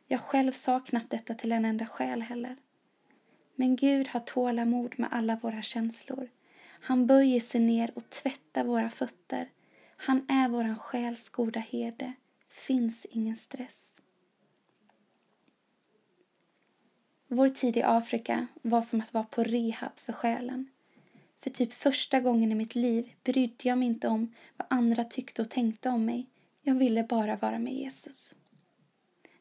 Jag 0.08 0.20
själv 0.20 0.52
sa 0.52 0.80
knappt 0.80 1.10
detta 1.10 1.34
till 1.34 1.52
en 1.52 1.66
enda 1.66 1.86
själ 1.86 2.22
heller. 2.22 2.56
Men 3.56 3.76
Gud 3.76 4.08
har 4.08 4.20
tålamod 4.20 5.00
med 5.00 5.10
alla 5.12 5.36
våra 5.36 5.62
känslor. 5.62 6.30
Han 6.82 7.08
böjer 7.08 7.40
sig 7.40 7.62
ner 7.62 7.92
och 7.96 8.10
tvättar 8.10 8.64
våra 8.64 8.90
fötter. 8.90 9.50
Han 9.98 10.26
är 10.30 10.50
vår 10.50 10.76
själs 10.76 11.30
goda 11.30 11.60
herde. 11.60 12.14
Finns 12.50 13.06
ingen 13.06 13.36
stress. 13.36 14.02
Vår 17.28 17.50
tid 17.50 17.78
i 17.78 17.84
Afrika 17.84 18.48
var 18.62 18.82
som 18.82 19.02
att 19.02 19.14
vara 19.14 19.24
på 19.24 19.44
rehab 19.44 20.00
för 20.00 20.14
själen. 20.14 20.70
För 21.44 21.50
typ 21.50 21.74
första 21.74 22.20
gången 22.20 22.52
i 22.52 22.56
mitt 22.56 22.76
liv 22.76 23.14
brydde 23.24 23.70
jag 23.70 23.78
mig 23.78 23.88
inte 23.88 24.08
om 24.08 24.34
vad 24.58 24.68
andra 24.70 25.04
tyckte 25.04 25.42
och 25.42 25.50
tänkte 25.50 25.90
om 25.90 26.06
mig. 26.06 26.28
Jag 26.62 26.76
ville 26.76 27.04
bara 27.04 27.36
vara 27.36 27.60
med 27.60 27.74
Jesus. 27.74 28.36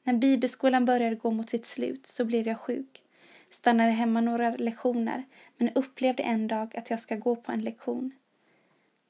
När 0.02 0.14
bibelskolan 0.14 0.84
började 0.84 1.16
gå 1.16 1.30
mot 1.30 1.50
sitt 1.50 1.66
slut 1.66 2.06
så 2.06 2.24
blev 2.24 2.46
jag 2.46 2.58
sjuk. 2.58 3.02
Stannade 3.50 3.90
hemma 3.90 4.20
några 4.20 4.50
lektioner 4.56 5.24
men 5.56 5.70
upplevde 5.74 6.22
en 6.22 6.48
dag 6.48 6.76
att 6.76 6.90
jag 6.90 7.00
ska 7.00 7.16
gå 7.16 7.36
på 7.36 7.52
en 7.52 7.60
lektion. 7.60 8.12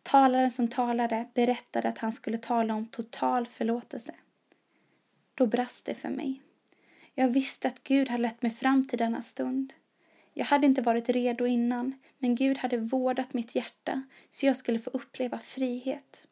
Talaren 0.02 0.50
som 0.50 0.68
talade 0.68 1.28
berättade 1.34 1.88
att 1.88 1.98
han 1.98 2.12
skulle 2.12 2.38
tala 2.38 2.74
om 2.74 2.86
total 2.86 3.46
förlåtelse. 3.46 4.14
Då 5.34 5.46
brast 5.46 5.86
det 5.86 5.94
för 5.94 6.08
mig. 6.08 6.42
Jag 7.14 7.28
visste 7.28 7.68
att 7.68 7.84
Gud 7.84 8.08
hade 8.08 8.22
lett 8.22 8.42
mig 8.42 8.50
fram 8.50 8.88
till 8.88 8.98
denna 8.98 9.22
stund. 9.22 9.72
Jag 10.38 10.44
hade 10.44 10.66
inte 10.66 10.82
varit 10.82 11.08
redo 11.08 11.46
innan, 11.46 11.94
men 12.18 12.34
Gud 12.34 12.58
hade 12.58 12.76
vårdat 12.76 13.34
mitt 13.34 13.54
hjärta 13.54 14.02
så 14.30 14.46
jag 14.46 14.56
skulle 14.56 14.78
få 14.78 14.90
uppleva 14.90 15.38
frihet. 15.38 16.26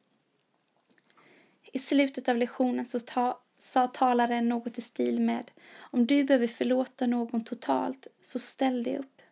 I 1.73 1.79
slutet 1.79 2.29
av 2.29 2.37
lektionen 2.37 2.87
så 2.87 3.01
ta, 3.01 3.41
sa 3.59 3.87
talaren 3.87 4.49
något 4.49 4.79
i 4.79 4.81
stil 4.81 5.21
med 5.21 5.51
Om 5.77 6.07
du 6.07 6.25
behöver 6.25 6.47
förlåta 6.47 7.07
någon 7.07 7.45
totalt, 7.45 8.07
så 8.23 8.39
ställ 8.39 8.83
dig 8.83 8.99
upp. 8.99 9.23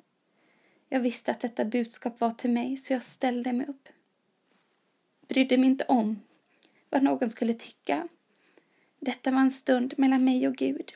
Jag 0.88 1.00
visste 1.00 1.30
att 1.30 1.40
detta 1.40 1.64
budskap 1.64 2.20
var 2.20 2.30
till 2.30 2.50
mig, 2.50 2.76
så 2.76 2.92
jag 2.92 3.02
ställde 3.02 3.52
mig 3.52 3.66
upp. 3.66 3.88
Brydde 5.28 5.58
mig 5.58 5.66
inte 5.68 5.84
om 5.84 6.20
vad 6.90 7.02
någon 7.02 7.30
skulle 7.30 7.54
tycka. 7.54 8.08
Detta 9.00 9.30
var 9.30 9.40
en 9.40 9.50
stund 9.50 9.94
mellan 9.96 10.24
mig 10.24 10.48
och 10.48 10.56
Gud. 10.56 10.92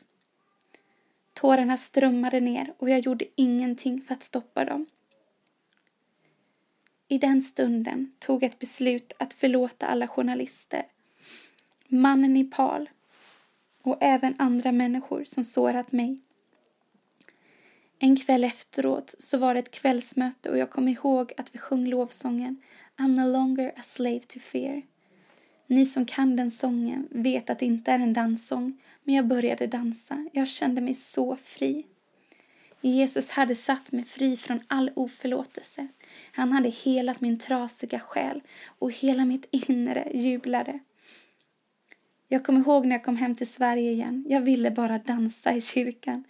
Tårarna 1.39 1.77
strömmade 1.77 2.39
ner 2.39 2.73
och 2.77 2.89
jag 2.89 2.99
gjorde 2.99 3.25
ingenting 3.35 4.01
för 4.01 4.13
att 4.13 4.23
stoppa 4.23 4.65
dem. 4.65 4.85
I 7.07 7.17
den 7.17 7.41
stunden 7.41 8.11
tog 8.19 8.43
jag 8.43 8.49
ett 8.51 8.59
beslut 8.59 9.13
att 9.19 9.33
förlåta 9.33 9.87
alla 9.87 10.07
journalister, 10.07 10.83
mannen 11.87 12.37
i 12.37 12.43
Pal 12.43 12.89
och 13.83 13.97
även 14.01 14.35
andra 14.37 14.71
människor 14.71 15.23
som 15.23 15.43
sårat 15.43 15.91
mig. 15.91 16.19
En 17.99 18.15
kväll 18.15 18.43
efteråt 18.43 19.15
så 19.19 19.37
var 19.37 19.53
det 19.53 19.59
ett 19.59 19.71
kvällsmöte 19.71 20.49
och 20.49 20.57
jag 20.57 20.69
kom 20.69 20.87
ihåg 20.87 21.33
att 21.37 21.55
vi 21.55 21.59
sjöng 21.59 21.85
lovsången 21.87 22.61
I'm 22.97 23.15
no 23.15 23.31
longer 23.31 23.73
a 23.77 23.81
slave 23.83 24.19
to 24.19 24.39
fear. 24.39 24.81
Ni 25.67 25.85
som 25.85 26.05
kan 26.05 26.35
den 26.35 26.51
sången 26.51 27.07
vet 27.11 27.49
att 27.49 27.59
det 27.59 27.65
inte 27.65 27.91
är 27.91 27.99
en 27.99 28.13
danssång, 28.13 28.81
men 29.09 29.15
jag 29.15 29.27
började 29.27 29.67
dansa. 29.67 30.25
Jag 30.33 30.47
kände 30.47 30.81
mig 30.81 30.93
så 30.93 31.35
fri. 31.35 31.85
Jesus 32.81 33.29
hade 33.29 33.55
satt 33.55 33.91
mig 33.91 34.03
fri 34.03 34.37
från 34.37 34.59
all 34.67 34.91
oförlåtelse. 34.95 35.87
Han 36.31 36.51
hade 36.51 36.69
helat 36.69 37.21
min 37.21 37.39
trasiga 37.39 37.99
själ 37.99 38.41
och 38.79 38.91
hela 38.91 39.25
mitt 39.25 39.47
inre 39.51 40.11
jublade. 40.13 40.79
Jag 42.27 42.45
kommer 42.45 42.59
ihåg 42.59 42.85
när 42.85 42.95
jag 42.95 43.03
kom 43.03 43.17
hem 43.17 43.35
till 43.35 43.49
Sverige 43.49 43.91
igen. 43.91 44.25
Jag 44.27 44.41
ville 44.41 44.71
bara 44.71 44.97
dansa 44.97 45.53
i 45.53 45.61
kyrkan. 45.61 46.23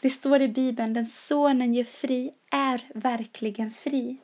Det 0.00 0.10
står 0.10 0.42
i 0.42 0.48
Bibeln, 0.48 0.94
den 0.94 1.06
sonen 1.06 1.74
gör 1.74 1.84
fri 1.84 2.30
är 2.50 2.82
verkligen 2.94 3.70
fri. 3.70 4.16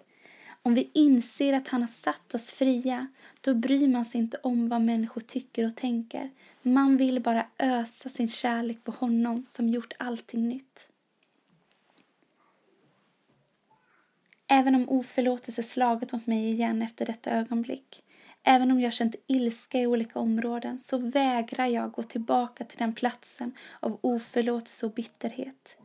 Om 0.62 0.74
vi 0.74 0.90
inser 0.94 1.52
att 1.52 1.68
han 1.68 1.80
har 1.80 1.88
satt 1.88 2.34
oss 2.34 2.50
fria, 2.50 3.06
då 3.40 3.54
bryr 3.54 3.88
man 3.88 4.04
sig 4.04 4.20
inte 4.20 4.36
om 4.42 4.68
vad 4.68 4.82
människor 4.82 5.20
tycker 5.20 5.66
och 5.66 5.76
tänker. 5.76 6.30
Man 6.62 6.96
vill 6.96 7.20
bara 7.20 7.46
ösa 7.58 8.08
sin 8.08 8.28
kärlek 8.28 8.84
på 8.84 8.92
honom 8.92 9.46
som 9.48 9.68
gjort 9.68 9.92
allting 9.98 10.48
nytt. 10.48 10.88
Även 14.46 14.74
om 14.74 14.88
oförlåtelse 14.88 15.62
slagit 15.62 16.12
mot 16.12 16.26
mig 16.26 16.50
igen 16.50 16.82
efter 16.82 17.06
detta 17.06 17.30
ögonblick, 17.30 18.02
även 18.42 18.70
om 18.70 18.80
jag 18.80 18.92
känt 18.92 19.14
ilska 19.26 19.80
i 19.80 19.86
olika 19.86 20.18
områden, 20.18 20.78
så 20.78 20.98
vägrar 20.98 21.66
jag 21.66 21.92
gå 21.92 22.02
tillbaka 22.02 22.64
till 22.64 22.78
den 22.78 22.94
platsen 22.94 23.52
av 23.80 23.98
oförlåtelse 24.00 24.86
och 24.86 24.92
bitterhet 24.92 25.76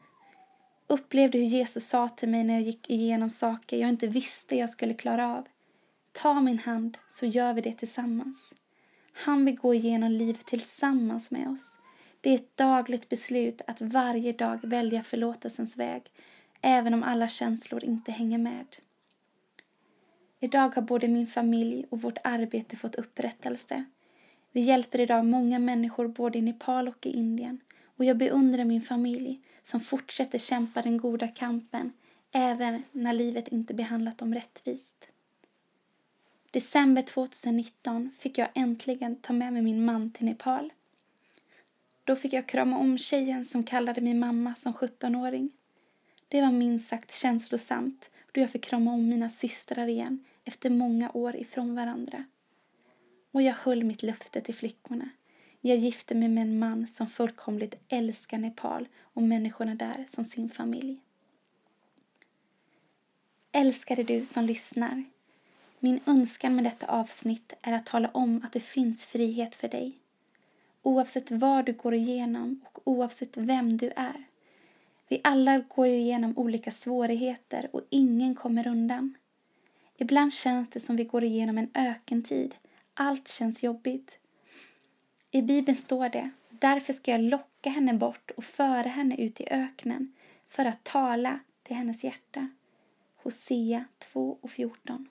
upplevde 0.87 1.37
hur 1.37 1.45
Jesus 1.45 1.89
sa 1.89 2.09
till 2.09 2.29
mig 2.29 2.43
när 2.43 2.53
jag 2.53 2.63
gick 2.63 2.89
igenom 2.89 3.29
saker 3.29 3.77
jag 3.77 3.89
inte 3.89 4.07
visste 4.07 4.55
jag 4.55 4.69
skulle 4.69 4.93
klara 4.93 5.37
av. 5.37 5.47
Ta 6.11 6.41
min 6.41 6.59
hand 6.59 6.97
så 7.07 7.25
gör 7.25 7.53
vi 7.53 7.61
det 7.61 7.73
tillsammans. 7.73 8.53
Han 9.19 9.45
vill 9.45 9.55
gå 9.55 9.73
igenom 9.73 10.11
livet 10.11 10.45
tillsammans 10.45 11.31
med 11.31 11.47
oss. 11.47 11.77
Det 12.21 12.29
är 12.29 12.35
ett 12.35 12.57
dagligt 12.57 13.09
beslut 13.09 13.61
att 13.67 13.81
varje 13.81 14.33
dag 14.33 14.59
välja 14.63 15.03
förlåtelsens 15.03 15.77
väg, 15.77 16.11
även 16.61 16.93
om 16.93 17.03
alla 17.03 17.27
känslor 17.27 17.83
inte 17.83 18.11
hänger 18.11 18.37
med. 18.37 18.65
Idag 20.39 20.75
har 20.75 20.81
både 20.81 21.07
min 21.07 21.27
familj 21.27 21.85
och 21.89 22.01
vårt 22.01 22.17
arbete 22.23 22.75
fått 22.75 22.95
upprättelse. 22.95 23.85
Vi 24.51 24.61
hjälper 24.61 24.99
idag 24.99 25.25
många 25.25 25.59
människor 25.59 26.07
både 26.07 26.37
i 26.37 26.41
Nepal 26.41 26.87
och 26.87 27.05
i 27.05 27.09
Indien 27.09 27.59
och 27.97 28.05
jag 28.05 28.17
beundrar 28.17 28.65
min 28.65 28.81
familj 28.81 29.41
som 29.63 29.79
fortsätter 29.79 30.37
kämpa 30.37 30.81
den 30.81 30.97
goda 30.97 31.27
kampen 31.27 31.93
även 32.31 32.83
när 32.91 33.13
livet 33.13 33.47
inte 33.47 33.73
behandlat 33.73 34.17
dem 34.17 34.33
rättvist. 34.33 35.09
December 36.57 37.01
2019 37.01 38.11
fick 38.19 38.37
jag 38.37 38.49
äntligen 38.55 39.15
ta 39.15 39.33
med 39.33 39.53
mig 39.53 39.61
min 39.61 39.85
man 39.85 40.11
till 40.11 40.25
Nepal. 40.25 40.73
Då 42.03 42.15
fick 42.15 42.33
jag 42.33 42.47
krama 42.47 42.77
om 42.77 42.97
tjejen 42.97 43.45
som 43.45 43.63
kallade 43.63 44.01
min 44.01 44.19
mamma 44.19 44.55
som 44.55 44.73
17-åring. 44.73 45.51
Det 46.27 46.41
var 46.41 46.51
minst 46.51 46.87
sagt 46.87 47.11
känslosamt 47.11 48.11
då 48.31 48.41
jag 48.41 48.49
fick 48.49 48.63
krama 48.63 48.93
om 48.93 49.09
mina 49.09 49.29
systrar 49.29 49.87
igen 49.87 50.25
efter 50.43 50.69
många 50.69 51.11
år 51.11 51.35
ifrån 51.35 51.75
varandra. 51.75 52.25
Och 53.31 53.41
jag 53.41 53.53
höll 53.53 53.83
mitt 53.83 54.03
löfte 54.03 54.41
till 54.41 54.55
flickorna. 54.55 55.09
Jag 55.61 55.77
gifte 55.77 56.15
mig 56.15 56.29
med 56.29 56.41
en 56.41 56.59
man 56.59 56.87
som 56.87 57.07
fullkomligt 57.07 57.75
älskar 57.87 58.37
Nepal 58.37 58.87
och 59.01 59.23
människorna 59.23 59.75
där 59.75 60.05
som 60.07 60.25
sin 60.25 60.49
familj. 60.49 61.01
Älskade 63.51 64.03
du 64.03 64.25
som 64.25 64.45
lyssnar. 64.45 65.03
Min 65.79 65.99
önskan 66.05 66.55
med 66.55 66.63
detta 66.63 66.85
avsnitt 66.85 67.53
är 67.61 67.73
att 67.73 67.85
tala 67.85 68.09
om 68.09 68.41
att 68.45 68.53
det 68.53 68.59
finns 68.59 69.05
frihet 69.05 69.55
för 69.55 69.67
dig. 69.67 69.97
Oavsett 70.81 71.31
vad 71.31 71.65
du 71.65 71.73
går 71.73 71.93
igenom 71.93 72.61
och 72.73 72.81
oavsett 72.83 73.37
vem 73.37 73.77
du 73.77 73.91
är 73.95 74.23
Vi 75.07 75.21
alla 75.23 75.59
går 75.59 75.87
igenom 75.87 76.37
olika 76.37 76.71
svårigheter 76.71 77.69
och 77.73 77.81
ingen 77.89 78.35
kommer 78.35 78.67
undan. 78.67 79.13
Ibland 79.97 80.33
känns 80.33 80.69
det 80.69 80.79
som 80.79 80.95
vi 80.95 81.03
går 81.03 81.23
igenom 81.23 81.57
en 81.57 81.69
ökentid. 81.73 82.55
Allt 82.93 83.27
känns 83.27 83.63
jobbigt. 83.63 84.19
I 85.31 85.41
Bibeln 85.41 85.75
står 85.75 86.09
det, 86.09 86.29
därför 86.49 86.93
ska 86.93 87.11
jag 87.11 87.21
locka 87.21 87.69
henne 87.69 87.93
bort 87.93 88.31
och 88.31 88.43
föra 88.43 88.89
henne 88.89 89.15
ut 89.15 89.41
i 89.41 89.47
öknen 89.49 90.13
för 90.49 90.65
att 90.65 90.83
tala 90.83 91.39
till 91.63 91.75
hennes 91.75 92.03
hjärta. 92.03 92.49
Hosea 93.15 93.85
2 93.99 94.37
och 94.41 94.51
14. 94.51 95.07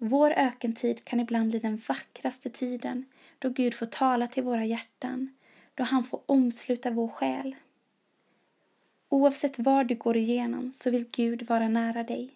Vår 0.00 0.30
ökentid 0.30 1.04
kan 1.04 1.20
ibland 1.20 1.50
bli 1.50 1.58
den 1.58 1.80
vackraste 1.88 2.50
tiden 2.50 3.04
då 3.38 3.48
Gud 3.48 3.74
får 3.74 3.86
tala 3.86 4.26
till 4.26 4.44
våra 4.44 4.64
hjärtan, 4.64 5.34
då 5.74 5.84
han 5.84 6.04
får 6.04 6.20
omsluta 6.26 6.90
vår 6.90 7.08
själ. 7.08 7.56
Oavsett 9.08 9.58
vad 9.58 9.86
du 9.86 9.94
går 9.94 10.16
igenom 10.16 10.72
så 10.72 10.90
vill 10.90 11.04
Gud 11.10 11.42
vara 11.42 11.68
nära 11.68 12.04
dig. 12.04 12.30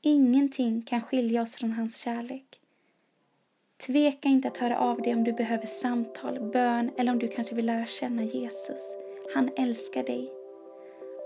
Ingenting 0.00 0.82
kan 0.82 1.00
skilja 1.00 1.42
oss 1.42 1.54
från 1.54 1.72
hans 1.72 1.96
kärlek. 1.96 2.60
Tveka 3.76 4.28
inte 4.28 4.48
att 4.48 4.58
höra 4.58 4.78
av 4.78 5.02
dig 5.02 5.14
om 5.14 5.24
du 5.24 5.32
behöver 5.32 5.66
samtal, 5.66 6.50
bön 6.52 6.90
eller 6.98 7.12
om 7.12 7.18
du 7.18 7.28
kanske 7.28 7.54
vill 7.54 7.66
lära 7.66 7.86
känna 7.86 8.22
Jesus. 8.22 8.96
Han 9.34 9.50
älskar 9.56 10.02
dig. 10.02 10.32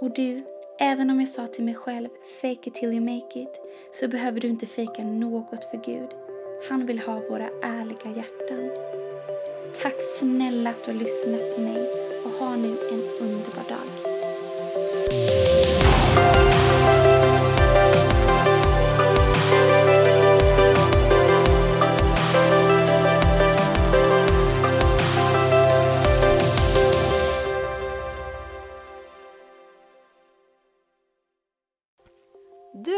Och 0.01 0.15
du, 0.15 0.45
även 0.81 1.11
om 1.11 1.21
jag 1.21 1.29
sa 1.29 1.47
till 1.47 1.65
mig 1.65 1.75
själv, 1.75 2.09
fake 2.41 2.69
it 2.69 2.75
till 2.75 2.93
you 2.93 3.01
make 3.01 3.41
it, 3.41 3.61
så 3.93 4.09
behöver 4.09 4.41
du 4.41 4.49
inte 4.49 4.67
fejka 4.67 5.05
något 5.05 5.65
för 5.65 5.81
Gud. 5.85 6.09
Han 6.69 6.87
vill 6.87 6.99
ha 6.99 7.15
våra 7.15 7.49
ärliga 7.63 8.17
hjärtan. 8.17 8.71
Tack 9.83 9.95
snälla 10.19 10.71
att 10.71 10.85
du 10.85 10.93
har 10.93 10.99
lyssnat 10.99 11.57
på 11.57 11.63
mig 11.63 11.91
och 12.25 12.31
ha 12.31 12.57
nu 12.57 12.69
en 12.69 13.03
underbar 13.21 13.69
dag. 13.69 13.89